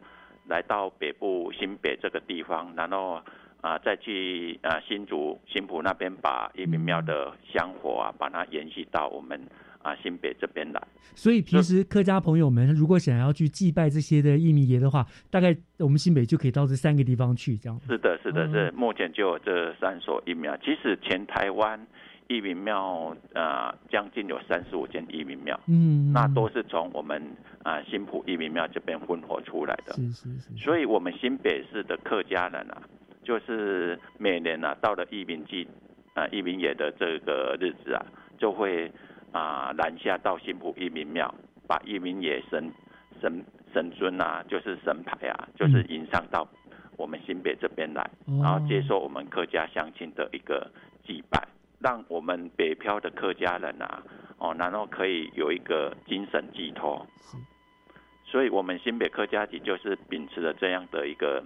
[0.48, 3.20] 来到北部新北这个地方，然后
[3.60, 9.40] 啊再去啊新竹新浦那边把一民庙的香火啊把它延续到我们。
[9.82, 10.82] 啊，新北这边来，
[11.14, 17.80] 所以平时客家朋友们如果想要去祭拜这些的义民爷的话，大概我们新北就可以到这三个地方去，这样。
[17.86, 20.56] 是的，是的，是目前就有这三所义苗。
[20.56, 21.86] 其实全台湾
[22.28, 27.22] 义民庙啊，将近有三十五间义民庙，嗯，那都是从我们
[27.62, 29.92] 啊新浦义民庙这边混合出来的。
[29.94, 30.56] 是是是。
[30.56, 32.82] 所以我们新北市的客家人啊，
[33.22, 35.66] 就是每年啊到了义民祭
[36.14, 38.04] 啊义民爷的这个日子啊，
[38.38, 38.90] 就会。
[39.32, 41.34] 啊，南下到新浦义民庙，
[41.66, 42.72] 把义民爷神
[43.20, 46.48] 神神尊啊，就是神牌啊，就是迎上到
[46.96, 48.08] 我们新北这边来，
[48.40, 50.70] 然后接受我们客家乡亲的一个
[51.04, 51.46] 祭拜，
[51.78, 54.02] 让我们北漂的客家人啊，
[54.38, 57.06] 哦，然后可以有一个精神寄托。
[58.24, 61.44] 所以，我们新北客家集就是秉持了这样的一个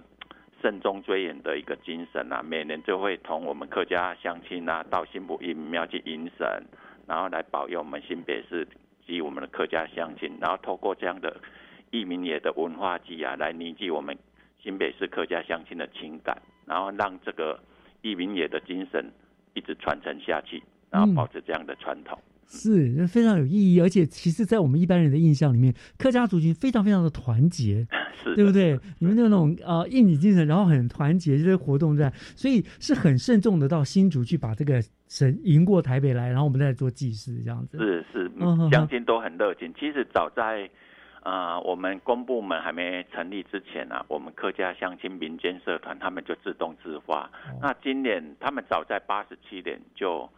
[0.61, 6.63] 慎终追远的一个精神啊，每年就会同我们客家乡亲啊，到新埔义民庙去迎神。
[7.07, 8.67] 然后来保佑我们新北市
[9.05, 11.35] 及我们的客家乡亲，然后透过这样的
[11.91, 14.17] 义民爷的文化祭啊，来凝聚我们
[14.59, 17.59] 新北市客家乡亲的情感，然后让这个
[18.01, 19.11] 义民爷的精神
[19.53, 22.17] 一直传承下去，然后保持这样的传统。
[22.53, 23.79] 是，非常有意义。
[23.79, 27.87] 而且，其实，在我们一般人的印象里面，客家族群非常非常的团结，
[28.21, 28.77] 是，对不对？
[28.99, 37.77] 你们那种呃应景精神，然后很团结，这些活动在，所以是很慎重的到新竹去把这个神迎过台北来，然后我们再做祭祀这样子。
[37.77, 38.29] 是是，
[38.69, 39.73] 乡亲都很热情。
[39.79, 40.69] 其实早在
[41.23, 47.29] 呃我们公部门还没成立之前啊，我们客家乡亲民间社团他们就自动自发。
[47.61, 50.29] 那今年他们早在八十七年就。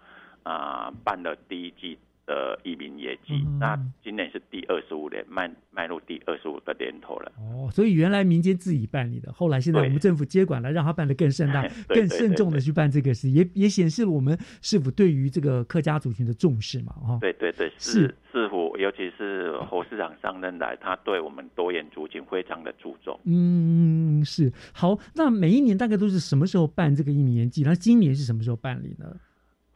[0.45, 7.31] 啊，办了第一季的移民业绩，那今年是第二十五年，迈迈入第二十五个年头了。
[7.37, 16.93] 哦，所以原来民间自己办理的，后来现在我们政府接管了，让他办得更盛大、 更慎重的去办这个事，也也显示了我们是否对于这个客家族群的重视嘛？
[16.93, 23.19] 哈，对对对，是是否，尤其是侯市长上任来，他对我们多元族群非常的注重。
[23.25, 24.97] 嗯，是好。
[25.15, 27.63] 那每一年大概都是什么时候办这个移民年祭？
[27.63, 29.15] 那今年是什么时候办理呢？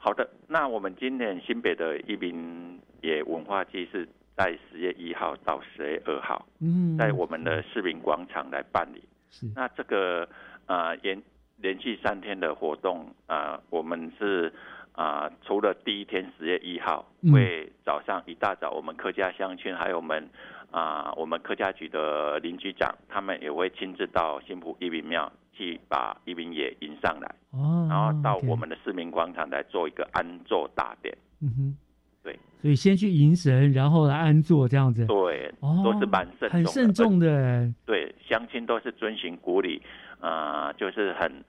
[0.08, 9.04] 好的，那我们今年新北的一民也文化祭是在十月一号到十月二号，嗯，在我们的市民广场来办理。
[9.30, 10.26] 是，那这个
[10.66, 11.22] 啊，连
[11.58, 14.54] 连续三天的活动啊，我们是
[14.94, 20.30] 啊，除了第一天十月一号会早上一大早，我们客家乡亲还有我们
[20.72, 25.30] 啊，我们客家局的邻居长，他们也会亲自到新埔一民庙。
[25.58, 31.18] 去把一民也迎上来，哦，然后到我们的市民广场来做一个安坐大典。
[31.42, 31.78] 嗯哼，
[32.24, 35.06] 对，所以先去迎神，然后来安坐这样子。
[35.08, 37.74] 对，哦，都是蛮慎很慎重的。
[37.86, 39.82] 对，相亲都是遵循古礼，
[40.20, 41.44] 啊，就是很。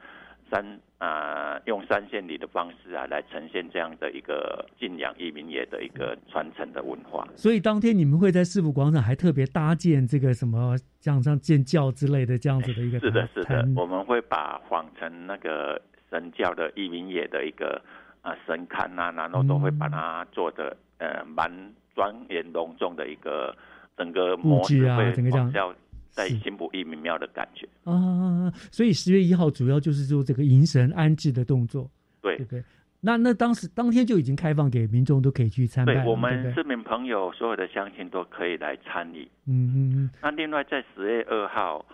[0.50, 7.26] 三啊，用三线礼的方式啊，来呈现这样的一个敬仰一民爷的一个传承的文化。
[7.36, 12.98] 所以当天你们会在市府广场还特别搭建这个什么像像建教之类的这样子的一个。
[12.98, 15.80] 是的，是的，我们会把仿成那个
[16.10, 17.80] 神教的一民爷的一个
[18.22, 21.50] 啊神龛啊，然后都会把它做的呃蛮
[21.94, 23.54] 庄严隆重的一个
[23.96, 25.74] 整个布置啊，整个这样。
[26.18, 31.88] 在新埔一民庙的感觉啊，所以十月一号主要就是做这个迎神安置的动作，
[32.20, 32.64] 对对对？
[33.00, 39.22] 那那当时当天就已经开放给民众都可以去参拜，我们市民朋友所有的乡亲都可以来参与。
[39.46, 40.10] 嗯嗯嗯。
[40.20, 41.86] 那另外在十月二号，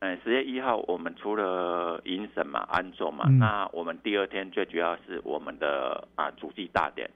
[0.00, 7.08] 嗯，十月一号我们除了迎神嘛、安坐嘛，那我们第二天最主要是我们的啊主祭大典。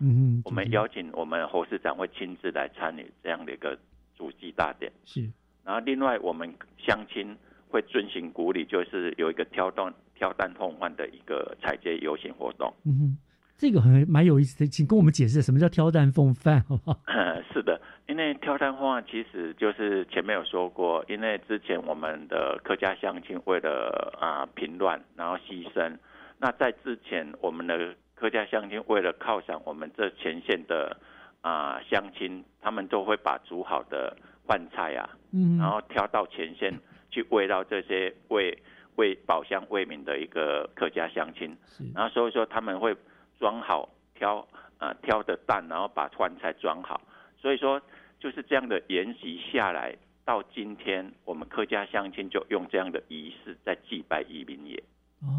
[0.00, 0.04] 嗯
[0.36, 0.42] 嗯。
[0.44, 3.78] 我们邀请我们侯市长会亲自来参与这样的一个
[4.14, 4.92] 主祭大典。
[5.06, 5.26] 是。
[5.70, 7.36] 然后，另外我们乡亲
[7.68, 12.74] 会遵循古礼，就是有一个挑担挑担奉饭的一个彩街游行活动。
[12.84, 13.18] 嗯哼，
[13.56, 16.98] 这个很蛮有意思的，请跟我们解释什么叫挑担奉饭，好不好？
[17.54, 25.96] 是的，因为挑担奉饭其实就是前面有说过，因为之前我们的客家乡亲为了啊平乱，然后牺牲。
[26.40, 30.96] 那在之前，我们的客家乡亲为了犒赏我们这前线的
[31.42, 34.16] 啊乡亲，他们都会把煮好的。
[34.50, 36.76] 饭菜啊，嗯，然后挑到前线
[37.08, 38.58] 去喂到这些为
[38.96, 41.56] 为宝乡为民的一个客家乡亲。
[41.94, 42.92] 然后所以说他们会
[43.38, 44.44] 装好挑
[44.78, 47.00] 呃挑的蛋，然后把饭菜装好。
[47.38, 47.80] 所以说
[48.18, 49.94] 就是这样的沿袭下来，
[50.24, 54.82] 到今天我们客家乡亲就用这样的仪式在祭拜移民爷。
[55.22, 55.30] 哦，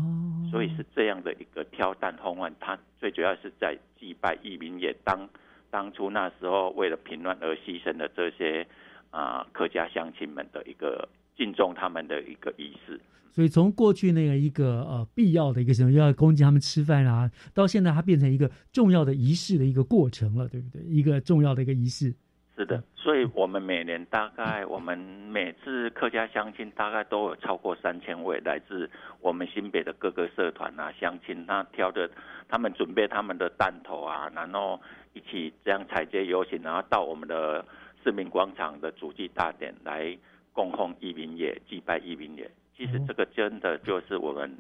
[0.50, 5.28] 所以是这样的一个挑担烘饭，它最主要是在祭拜移民也当
[5.70, 8.66] 当初那时候为了平乱而牺牲的这些
[9.12, 11.08] 啊客家乡亲们的一个
[11.38, 13.00] 敬重他们的一个仪式。
[13.30, 20.82] 所以从过去那个一个呃必要的一个什么要恭敬他们吃饭啊，到现在它变成一个重要的仪式的一个过程了，对不对？
[20.82, 22.14] 一个重要的一个仪式。
[22.58, 28.88] 是的，所以我们每年大概我们每次客家乡亲大概都有超过三千位来自
[29.22, 32.12] 我们新北的各个社团啊乡亲，那挑着
[32.50, 34.80] 他们准备他们的弹头啊，然后
[35.14, 37.66] 一起这样踩街游行，然后到我们的
[38.04, 40.18] 市民广场的主祭大典来
[40.54, 42.50] 供奉义民爷、祭拜义民爷。
[42.76, 44.52] 其实这个真的就是我们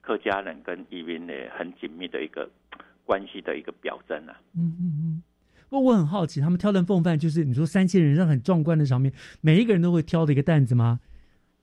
[0.00, 2.48] 客家人跟义民爷很紧密的一个
[3.04, 4.40] 关系的一个表征啊。
[4.56, 5.22] 嗯嗯嗯。
[5.68, 11.00] 不过我很好奇，他们挑担奉饭，就是你说三千人上很壮观的场面，每一个人都会挑的一个担子吗？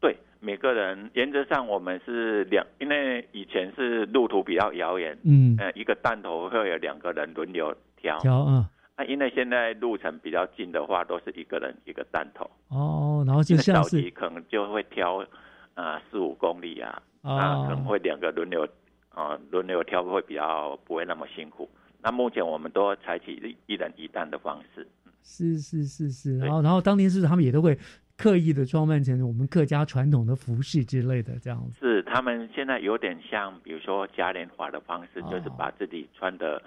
[0.01, 8.69] 对，每个人原则上我们是两，因为以前是路途比较遥远，嗯，呃，一个担头会有两个人轮流挑，挑啊。
[8.95, 12.49] 那因为现在路程比较近的话，都是一个人一个弹头。
[12.69, 15.25] 哦，然后就像是可能就会挑
[15.73, 18.67] 啊四五公里啊，啊可能会两个轮流
[19.09, 21.67] 啊轮流挑，会比较不会那么辛苦。
[22.01, 24.87] 那目前我们都采取一人一担的方式，
[25.23, 27.75] 是是是是，然后然后当天是他们也都会
[28.17, 31.79] 刻意的装扮成我们客家传统的服饰之类的这样子。
[31.79, 36.61] 是他们现在有点像，比如说嘉年华的方式，就是把自己穿的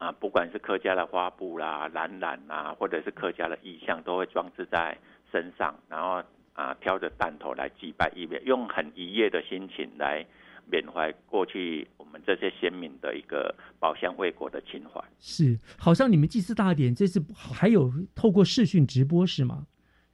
[0.00, 4.98] 啊，不管是客家的花布啦、蓝染啊，或者是客家的意象，都会装置在
[5.30, 6.20] 身上，然后
[6.54, 10.26] 啊挑着弹头来祭拜一面，用很愉悦的心情来。
[10.70, 15.02] 缅怀过去我们这些先民的一个保乡卫国的情怀。
[15.18, 19.66] 是，好像你们祭祀大典这次还有透过视讯直播是吗？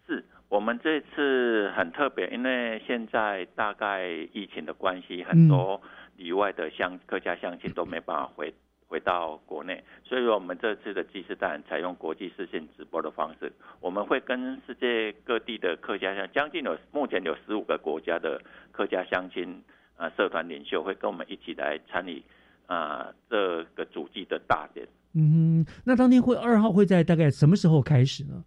[0.06, 5.78] 是我们这次很特别，因为现在大概疫情的关系，很多
[6.16, 8.54] 里外的乡客家乡亲都没办法回
[8.88, 18.40] 回到国内，所以说我们这次的祭祀大典采用国际视线直播的方式，我们会跟世界各地的客家乡，将近有目前有十五个国家的
[18.72, 19.62] 客家乡亲。
[19.98, 22.22] 啊，社团领袖会跟我们一起来参与
[22.66, 24.86] 啊这个主祭的大典。
[25.14, 28.44] 嗯，那当天会二号会在大概什么时候开始呢？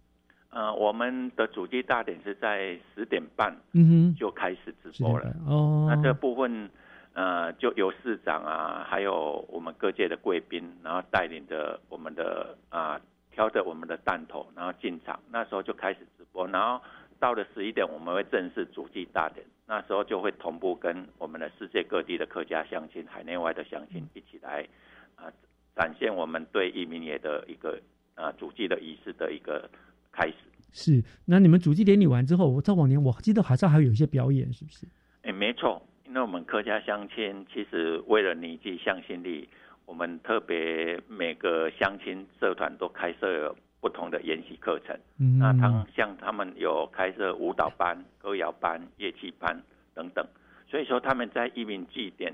[0.50, 5.34] 呃，我们的主祭大典是在十点半，嗯哼，就开始直播了。
[5.44, 6.70] 哦，那这部分
[7.12, 13.00] 呃，就由市长啊，还有我们各界的贵宾，然后带领着我们的啊，
[13.32, 15.18] 挑着我们的弹头，然后进场。
[15.30, 16.80] 那时候就开始直播，然后
[17.18, 19.44] 到了十一点，我们会正式主祭大典。
[19.66, 24.66] 那时候就会同步跟我们的世界各地的客家乡亲、海内外的乡亲一起来
[25.14, 25.30] 啊，
[25.76, 27.80] 展现我们对移民爷的一个
[28.14, 29.68] 啊主祭的仪式的一个
[30.10, 30.34] 开始。
[30.72, 34.86] 是，那你们主祭典礼完之后，我在往年我记得好像还有一些表演，是不是？
[35.22, 35.80] 哎，没错，
[36.10, 39.48] 因为我们客家乡亲其实为了凝聚向心力，
[39.86, 43.54] 我们特别每个乡亲社团都开设。
[43.82, 44.94] 不同的研习课程，
[45.38, 49.58] 那他像他们有开设舞蹈班、歌谣班、乐器班
[49.94, 50.22] 等等，
[50.68, 52.30] 所以说他们在移民祭典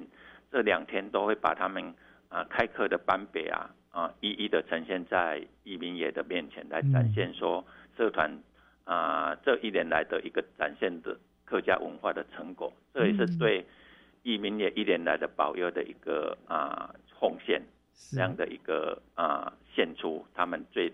[0.51, 1.95] 这两天都会把他们
[2.29, 7.65] 啊开课的班别啊啊一一的呈现在移民爷的面前，来展现说
[7.97, 8.29] 社团
[8.83, 11.17] 啊这一年来的一个展现的
[11.47, 13.65] 客家文化的成果，这也是对
[14.23, 17.63] 移民也一年来的保佑的一个啊奉献，
[18.13, 20.93] 这样的一个啊献出他们最。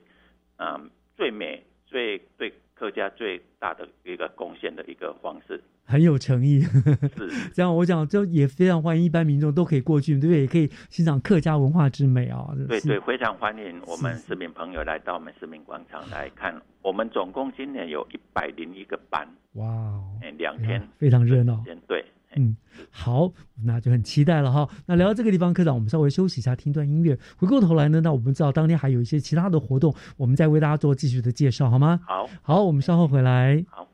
[0.59, 6.61] 嗯，最美、最对客家最大的一个贡献的一个方式，很有诚意。
[6.61, 10.41] 是这样，我讲就也非常欢迎一般民众都可以过去，对不对？
[10.41, 12.49] 也可以欣赏客家文化之美啊。
[12.69, 16.55] 对对，非常欢迎我们市民朋友来到我们市民广场来看。
[16.83, 20.03] 我们总共今年有一百零一个班，哇哦，
[20.39, 21.63] 两天非常热闹。
[21.87, 22.05] 对。
[22.35, 22.57] 嗯，
[22.91, 23.31] 好，
[23.63, 24.67] 那就很期待了哈。
[24.87, 27.19] 那聊到这个地方，科长，我们稍微休息一下，听段音乐。
[27.37, 32.01] 回过头来呢，那我们知道当天还有一些其他的活动，我们再为大家做继续的介绍，好吗？
[32.07, 33.63] 好，好，我们稍后回来。
[33.69, 33.87] 好。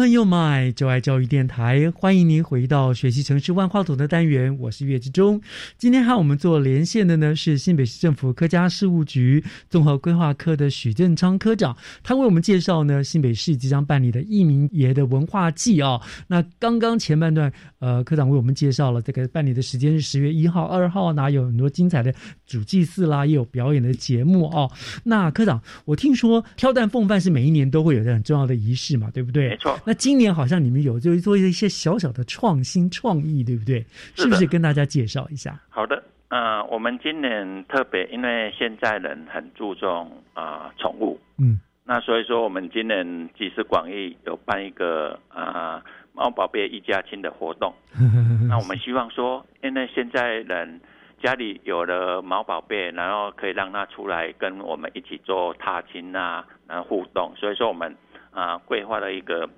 [0.00, 5.38] 朋友，my，就爱教育电台，欢迎您回到学习城市万花筒的单元，我是岳志忠。
[5.76, 16.00] 今天和我们做连线的呢是新北市政府客家事务局综合规划科的许正昌科长，他为我们介绍呢新北市即将办理的义民爷的文化祭啊。
[16.28, 22.14] 那刚刚前半段，呃，科长为我们介绍了这个办理的时间是十月一号、二号，那有很多精彩的
[22.46, 24.70] 主祭祀啦，也有表演的节目哦。
[25.02, 29.48] 那科长，我听说挑担奉饭是每一年都会有的很重要的仪式嘛，对不对？
[29.48, 29.78] 没错。
[29.84, 33.80] 那今年好像你们有就做一些小小的创新创意，对不对？
[34.14, 35.58] 是是不是跟大家介绍一下？
[35.70, 45.82] 好的，呃，我们今年特别，因为现在人很注重啊宠、物，嗯，那所以说我们今年集思广益有办一个啊
[46.20, 47.72] 猫宝贝一家亲的活动。
[48.46, 50.78] 那我们希望说，因为现在人
[51.22, 57.96] 家里有了毛宝贝，然后可以让它出来跟我们一起做踏青啊，然后互动，所以说我们
[58.32, 59.48] 啊规划了一个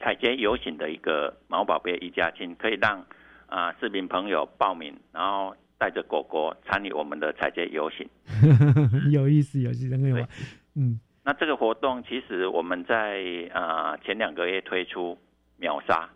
[0.00, 3.06] 采街游行的一个毛宝贝一家亲，可以让
[3.46, 8.08] 啊市民朋友报名，然后带着狗狗参与我们的采街游行。
[9.12, 10.28] 有意思，有意思，很有玩。
[10.74, 13.22] 嗯，那这个活动其实我们在
[13.54, 15.16] 呃前两个月推出
[15.60, 16.08] 秒杀，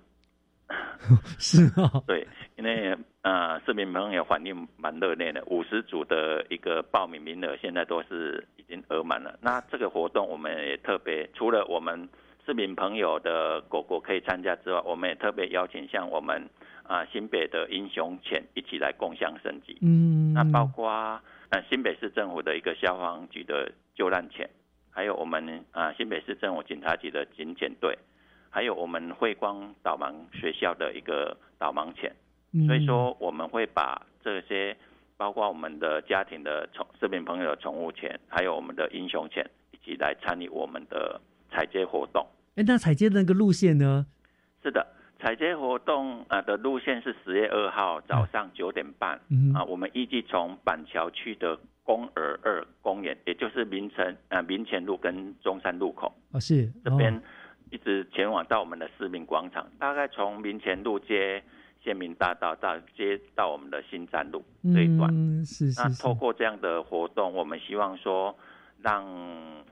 [1.39, 2.27] 是啊，对，
[2.57, 9.39] 因为呃市民朋友反应蛮热烈的，五十组的一个报名名额现在都是已经额满了。
[9.43, 12.09] 那这个活动我们也特别，除了我们
[12.47, 16.49] 市民朋友的狗狗可以参加之外，我们也特别邀请像我们
[16.83, 19.79] 啊、新北的英雄犬一起来共享升级。
[19.81, 20.87] 嗯，那包括
[21.49, 24.49] 呃新北市政府的一个消防局的救难犬，
[24.91, 27.99] 还有我们啊、新北市政府警察局的警犬队，
[28.55, 32.15] 还有我们慧光导盲学校的一个导盲犬。
[32.53, 34.77] 嗯所以说我们会把这些
[35.17, 42.25] 包括我们的家庭的宠市民朋友的宠物犬，还有我们的英雄犬，一起来参与我们的采接活动。
[42.55, 44.07] 哎，那采接的那个路线呢？
[44.63, 44.87] 是的，
[45.19, 57.21] 采接活动呃的路线是十月二号早上九点半，嗯啊，我们预计从板桥区的公儿二公园，也就是民城呃民前路跟中山路口哦，是这边，
[57.75, 61.43] 一直前往到我们的市民广场，大概从民前路街
[61.83, 64.41] 县民大道到接到我们的新站路
[64.73, 65.11] 这一段。
[65.13, 68.33] 嗯，是是是那透过这样的活动，我们希望说，
[68.81, 69.05] 让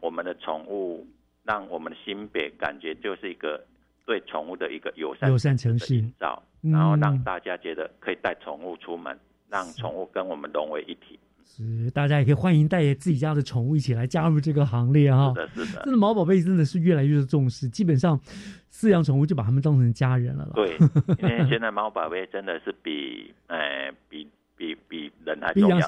[0.00, 1.07] 我们的宠物，
[1.44, 3.64] 让我们的新北感觉就是一个
[4.05, 9.16] 对宠物的一个友善友善城市营造，嗯然后让大家觉得可以带宠物出门，
[9.48, 11.20] 让宠物跟我们融为一体。
[11.45, 15.32] 是，大家也可以欢迎带着自己家的宠物一起来加入这个行列哈。
[15.34, 18.18] 是的，是的真的毛宝贝真的是越来越重视，基本上
[18.72, 20.53] 饲养宠物就把它们当成家人了啦。
[20.55, 20.76] 对，
[21.18, 24.26] 因为现在猫宝贝真的是比呃比
[24.62, 25.80] 比比人还重要。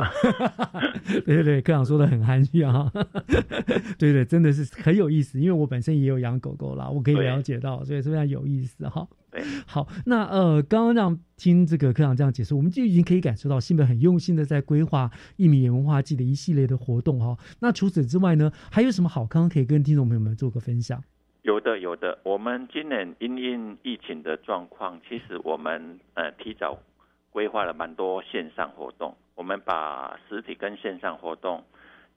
[1.24, 2.90] 对对对，科长说的很含蓄啊。
[3.96, 9.06] 对对，真的是很有意思，因为我本身也有养狗狗啦，我可以了解到，所以是非常有意思哈。
[9.30, 17.36] 对，好，那呃，刚刚这样听这个科长这样解释，我们就已经可以感受到新北很用心的在规划一米文化季的一系列的活动哈。
[17.60, 21.00] 那除此之外呢，还有什么好康可以跟听众朋友们做个分享？
[21.42, 22.18] 有的，有的。
[22.24, 26.78] 我们今年因应疫情的状况，其实我们呃提早
[27.34, 29.12] 规划了蛮多线上活动。
[29.34, 31.64] 我们把实体跟线上活动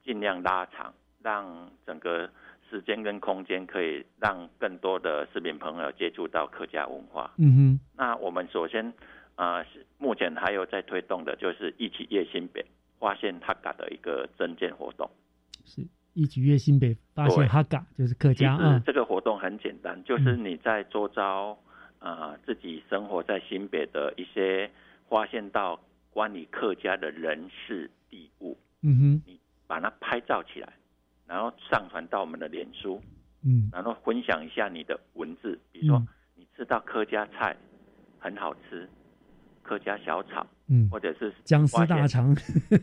[0.04, 2.30] 尽量拉长，让整个
[2.70, 7.32] 时间跟空间可以让更多的市民朋友接触到客家文化。
[7.36, 8.94] 嗯哼，那我们首先
[9.34, 12.64] 呃是目前还有在推动的就是一起夜新北
[13.00, 15.10] 发现哈嘎的一个增建活动。
[15.64, 21.58] 是一起夜新北发现对哈嘎就是客家啊，这个活动很简单，就是你在周遭
[21.98, 24.70] 啊、呃自己生活在新北的一些
[25.08, 25.80] 发现到
[26.10, 30.72] 关于客家的人事地物，嗯哼，你把它拍照起来，
[31.26, 33.00] 然后上传到我们的脸书，
[33.44, 33.68] 嗯。
[33.72, 37.56] 然后分享一下你的文字，比如说嗯你吃到客家菜
[38.18, 38.88] 很好吃，
[39.62, 40.88] 客家小炒，嗯。
[40.90, 42.34] 或者是姜丝大肠，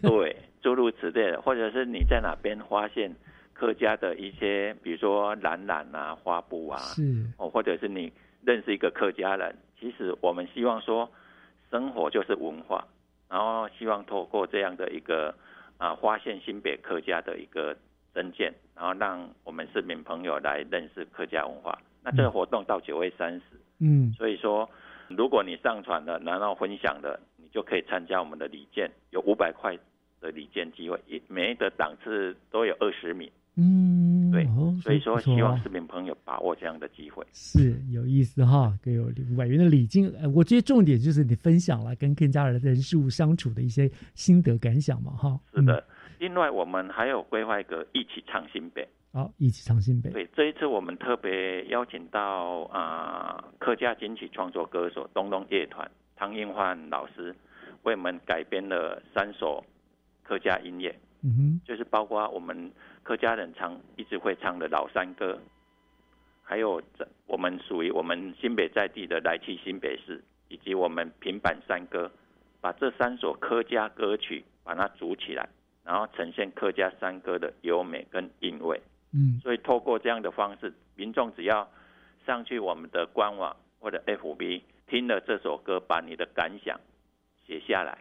[0.02, 3.14] 对，诸如此类的，或者是你在哪边发现
[3.54, 7.26] 客家的一些，比如说染染啊、花布啊，是。
[7.38, 8.12] 哦，或者是你
[8.44, 11.10] 认识一个客家人，其实我们希望说，
[11.76, 12.88] 生活就是文化，
[13.28, 15.36] 然后希望透过这样的一个
[15.78, 17.76] 啊、发现新北客家的一个
[18.14, 21.78] 增建，然后让我们市民朋友来认识客家文化。
[22.02, 23.42] 那这个活动到九月三十、
[23.80, 24.70] 嗯所以说，
[25.10, 29.78] 如果你上传了，然后分享了，你就可以参加我们的礼券，有五百块
[30.22, 33.30] 的礼券机会，一每一个档次都有二十米。
[33.58, 37.26] 嗯，对哦，所以说希望市民朋友把握这样的机会。
[37.32, 40.14] 是有意思哈，给有五百元的礼金。
[40.20, 45.40] 呃我觉得重点就是你分享了跟更加人人事物相处的一些心得感想嘛哈。
[45.54, 45.84] 是的，
[46.20, 48.88] 另外我们还有规划一个一起唱新北。
[49.14, 50.10] 好，一起唱新北。
[50.10, 57.34] 对，这一次我们特别邀请到啊、客家金曲创作歌手东东乐团汤英焕老师，
[57.84, 59.64] 为我们改编了三首
[60.22, 62.70] 客家音乐，嗯哼，就是包括我们
[63.06, 65.40] 客家人唱一直会唱的老山歌，
[66.42, 72.12] 还有这我们属于我们新北在地的来去新北市，以及我们平板山歌，
[72.60, 75.48] 把这三首客家歌曲把它组起来，
[75.84, 78.82] 然后呈现客家山歌的优美跟韵味。
[79.14, 81.70] 嗯，所以透过这样的方式，民众只要
[82.26, 86.82] 上去我们的官网或者 FB 听了这首歌，把你的感想
[87.46, 88.00] 写下来，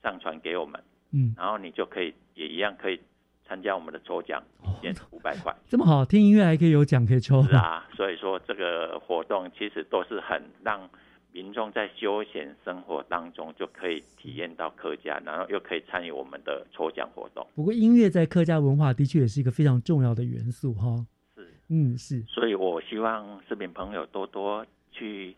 [0.00, 0.80] 上传给我们，
[1.10, 3.00] 嗯，然后你就可以也一样可以
[3.46, 5.54] 参加我们的抽奖，一件五百块。
[5.68, 7.42] 这么好，听音乐还可以有奖可以抽。
[7.42, 10.88] 是啊，所以说这个活动其实都是很让
[11.32, 17.46] 民众在休闲生活当中就可以体验到客家，然后又可以参与我们的抽奖活动。
[17.54, 21.04] 不过音乐在客家文化的确也是一个非常重要的元素哈。
[21.34, 22.22] 是，嗯，是。
[22.22, 25.34] 所以我希望市民朋友多多去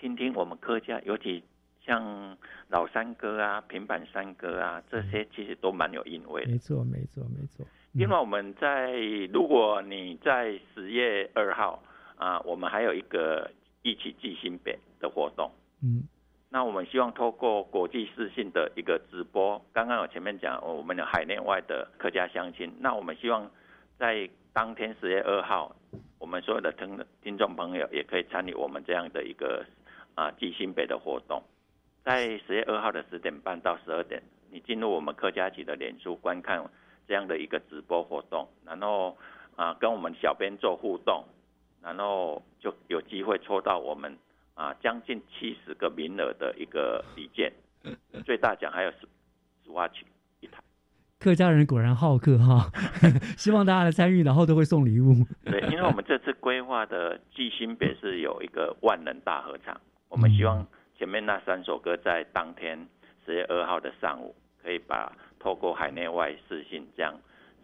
[0.00, 1.42] 听听我们客家，尤其
[1.88, 2.36] 像
[2.68, 6.50] 老山歌啊、平板山歌啊，这些其实都蛮有韵味的。
[6.50, 7.66] 没错，没错，没错。
[7.92, 8.92] 另外，我们在
[9.32, 11.82] 如果你在十月二号
[12.16, 13.50] 啊，我们还有一个
[13.82, 15.50] 一起记新北的活动。
[15.82, 16.04] 嗯，
[16.50, 23.50] 那我们希望透过国际视讯的一个直播，刚刚我前面讲，我们的海内外的客家乡亲，那我们希望
[23.98, 25.74] 在当天十月二号，
[26.18, 29.64] 我们所有的听听众朋友也可以参与我们这样的一个
[30.14, 31.42] 啊记新北的活动，
[32.04, 36.64] 在十月二号的十点半到十二点，你进入我们客家局的脸书观看
[37.06, 39.16] 这样的一个直播活动，然后
[39.56, 41.24] 啊跟我们小编做互动，
[41.82, 44.16] 然后就有机会抽到我们
[44.54, 47.52] 啊将近七十个名额的一个礼券，
[48.24, 49.08] 最大奖还有十
[49.64, 50.06] 十瓦曲
[50.40, 50.62] 一台。
[51.18, 52.70] 客家人果然好客哈，
[53.36, 55.12] 希望大家来参与，然后都会送礼物。
[55.44, 59.78] 对，因为我们这次规划的季新别是有一个万人大合唱，
[60.08, 60.64] 我们希望
[60.98, 62.76] 前面那三首歌在当天
[63.24, 67.14] 十月二号的上午，可以把透过海内外视讯这样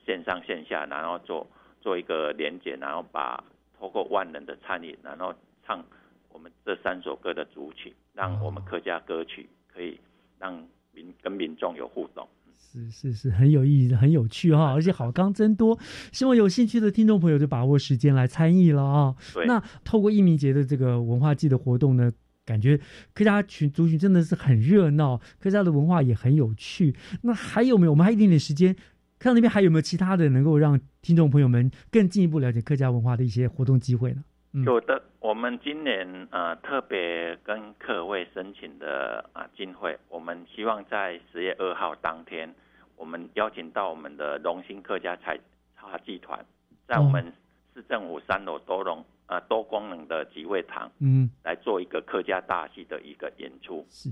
[0.06, 1.44] 线上线下，然后做
[1.80, 3.42] 做一个连接，然后把
[3.76, 5.34] 透过万人的参与，然后
[5.66, 5.84] 唱
[6.32, 9.98] 我们这三首歌的主曲，让我们客家歌曲可以
[10.38, 10.54] 让
[10.92, 12.28] 民跟民众有互动。
[12.56, 15.76] 是是是，很有意义，很有趣哈， 而且好康真多。
[16.12, 19.14] 希望有兴趣的听众朋友就把握时间来参与了啊。
[19.32, 22.12] 对那透过义民节的这个文化季的活动呢，
[22.44, 22.78] 感觉
[23.14, 26.94] 客家群族群真的是很热闹，客家的文化也很有趣。
[27.22, 27.92] 那还有没有？
[27.92, 28.76] 我们还有一点点时间，
[29.18, 34.22] 看那边还有没有其他的能够让听众朋友们更进一步了解客家文化的一些活动机会呢？
[34.56, 42.54] 嗯有的，我们今年呃特别跟客会申请的啊进会，我们希望在十月二号当天，
[42.94, 45.36] 我们邀请到我们的荣兴客家采
[45.76, 46.38] 茶集团，
[46.86, 47.32] 在我们
[47.74, 53.84] 市政府三楼多容呃多功能的集会堂，嗯，来做一个客家大戏的一个演出。
[53.88, 54.10] 是，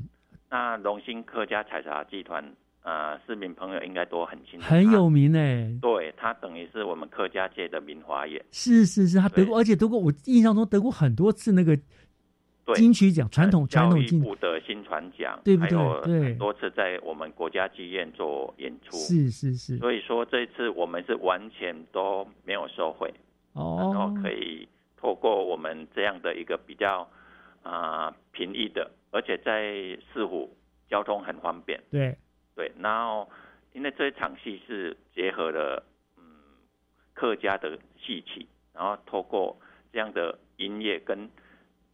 [0.51, 2.45] 那荣兴客家采茶集团，
[2.83, 5.71] 呃，市民朋友应该都很清楚，很有名哎。
[5.81, 8.45] 对，他等于是我们客家界的名花演。
[8.51, 11.79] 是是是，他得过，而且得过，我印象中得过很多次那个
[12.75, 18.97] 金曲奖，传统传统金部的新传奖，对不对对很多次在我们国家剧院做演出。
[18.97, 23.13] 是是是，所以说这一次我们是完全都没有收回，
[23.55, 24.67] 哦然后哦，可以
[25.03, 27.11] 透过我们这样的一个比较
[27.65, 30.57] 啊、呃平易的，而且在四湖
[30.89, 31.83] 交通很方便。
[31.91, 32.17] 对，
[32.55, 33.29] 对，然后
[33.73, 35.83] 因为这一场戏是结合了
[36.17, 36.23] 嗯
[37.15, 39.59] 客家的戏曲，然后透过
[39.93, 41.29] 这样的音乐跟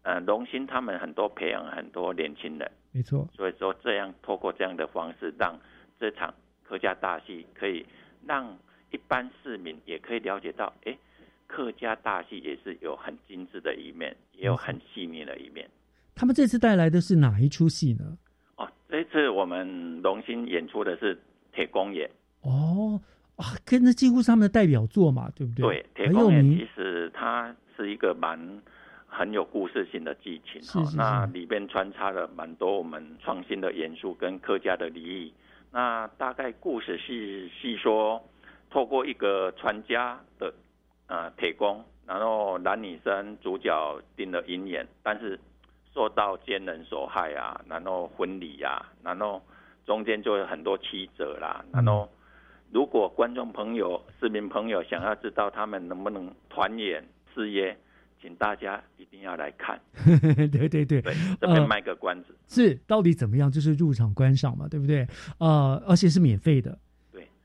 [0.03, 5.59] 呃龙兴他们很多培养很多年轻人，没错，所以说这样透过这样的方式，让
[5.99, 7.87] 这场客家大戏可以
[8.27, 8.59] 让
[8.91, 10.97] 一般市民也可以了解到，哎，
[11.49, 15.69] 客家大戏也是有很精致的一面，也有很细腻的一面。
[16.15, 18.17] 他们这次带来的是哪一出戏呢？
[18.57, 21.17] 哦，这次我们龙兴演出的是
[21.53, 22.09] 《铁公演》。
[22.49, 23.01] 哦
[23.37, 26.07] 啊，跟那几乎是他们的代表作嘛，对不对，对？
[26.07, 28.39] 铁公演其，实它是一个蛮
[29.07, 30.61] 很有故事性的剧情
[30.97, 35.33] 那里边穿插了蛮多我们创新的元素跟客家的礼仪。
[35.71, 38.23] 那大概故事是是说，
[38.71, 40.53] 透过一个传家的
[41.09, 45.39] 呃铁工，然后男女生主角定了姻缘，但是
[45.93, 49.43] 受到奸人所害啊，然后婚礼啊，然后
[49.85, 52.09] 中间就有很多曲折啦，然后。
[52.71, 57.03] 如果观众朋友、市民朋友想要知道他们能不能团圆
[57.35, 57.75] 事业，
[58.21, 59.81] 请大家一定要来看。
[60.05, 62.37] 对 对对，对，这边呃卖个关子。
[62.47, 63.51] 是到底怎么样？
[63.51, 65.07] 就是入场观赏嘛，对不对？
[65.39, 66.79] 呃，而且是免费的。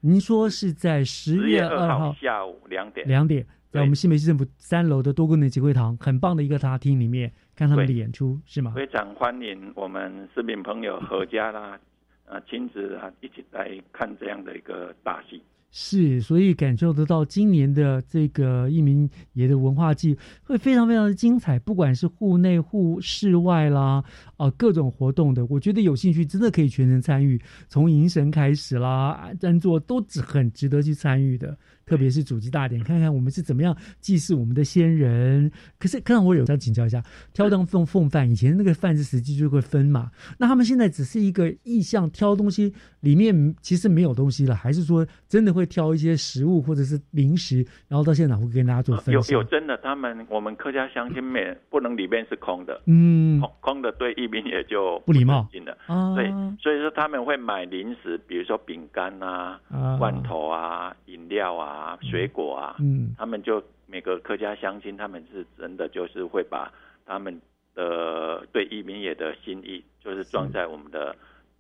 [0.04, 8.74] 对，您说是在十十月月二号下午两点，两点，在我们新北市政府三楼的多功能集会堂，很棒的一个大厅里面看他们的演出，是吗？
[8.76, 11.80] 非常欢迎我们市民朋友合家啦，
[12.26, 15.42] 啊亲子啊一起来看这样的一个大戏。
[15.76, 24.04] 是，所以感受得到今年的这个一名爷的文化季会非常非常的精彩，不管是户内、户室外啦，
[24.38, 31.58] 啊、各种活动的，我觉得有兴趣真的可以全程参与，从迎神开始啦，占座都只很值得去参与的。
[31.86, 35.52] 特别是祖祭大典，看看我们是怎么样祭祀我们的先人。
[35.80, 37.04] 可是，看我有想请教一下，
[37.34, 40.12] 挑当奉奉饭，以前那个饭是实际就会分嘛？
[40.38, 49.38] 那他们现在只是一个意向挑东西，里面其实没有东西了，还是说真的会挑一些食物或者是零食，然后到现场会跟大家做分有享？
[49.38, 55.78] 有真的，他们我们客家乡亲面不能里面是空的，嗯空空的对义民也就不礼貌尊敬了。
[55.88, 56.30] 啊对，
[56.62, 63.14] 所以说他们会买零食，比如说饼干啊、啊罐头啊、饮料啊、水果啊，嗯。
[63.18, 66.72] 他们就每个客家乡亲，他们是真的就是会把
[67.06, 67.40] 他们
[67.76, 71.16] 的对移民野的心意，就是装在我们的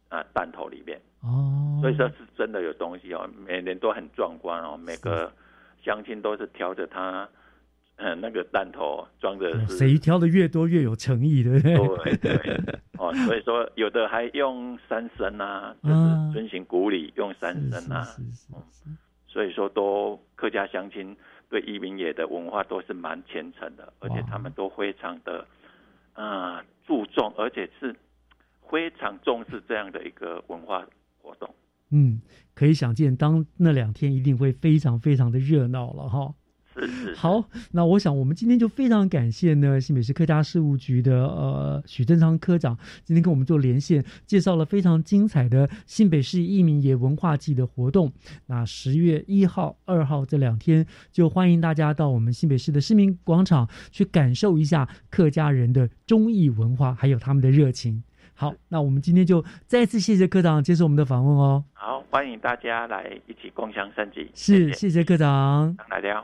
[0.10, 1.00] 啊弹头里面。
[1.22, 5.32] 哦，所以说是真的有东西哦，每年都很壮观哦，每个
[5.82, 7.28] 乡亲都是挑着他，
[7.96, 12.18] 嗯，那个弹头装的是谁挑的越多越有诚意，对不对？
[12.18, 12.56] 对对，
[13.00, 16.28] 哦，所以说有的还用三声啊，就啊。
[16.28, 18.98] 是遵循古礼用三声啊，嗯
[19.34, 21.18] 所以说都客家乡亲
[21.50, 25.44] 对移民野的文化都是蛮虔诚的，而且他们都非常的
[26.14, 27.96] 啊、呃注重，而且是
[28.70, 30.86] 非常重视这样的一个文化
[31.20, 31.50] 活动。
[31.90, 32.22] 嗯，
[32.54, 36.36] 可以想见，当那两天一定会非常非常的热闹了哈。
[37.16, 48.12] 好，那我想我们今天就非常感谢呢新北市客家事务局的呃许正昌科长，今天跟我们做连线，介绍了非常精彩的新北市义民爷文化季的活动。
[48.48, 58.04] 那十月一号、二号这两天，就欢迎大家到我们新北市的市民广场去感受一下客家人的忠义文化，还有他们的热情。
[58.36, 61.64] 好，那我们今天就再次谢谢科长接受我们的访问哦。
[61.74, 64.30] 好，欢迎大家来一起共享升级。
[64.34, 65.76] 是，谢谢科长。
[65.90, 66.24] 来聊。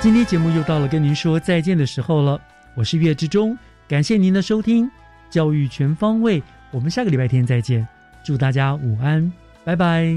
[0.00, 2.40] 今天节目又到了跟您说再见的时候了，
[2.76, 4.88] 我是岳志忠，感谢您的收听，
[5.28, 6.40] 教育全方位，
[6.70, 7.86] 我们下个礼拜天再见，
[8.22, 9.32] 祝大家午安，
[9.64, 10.14] 拜拜。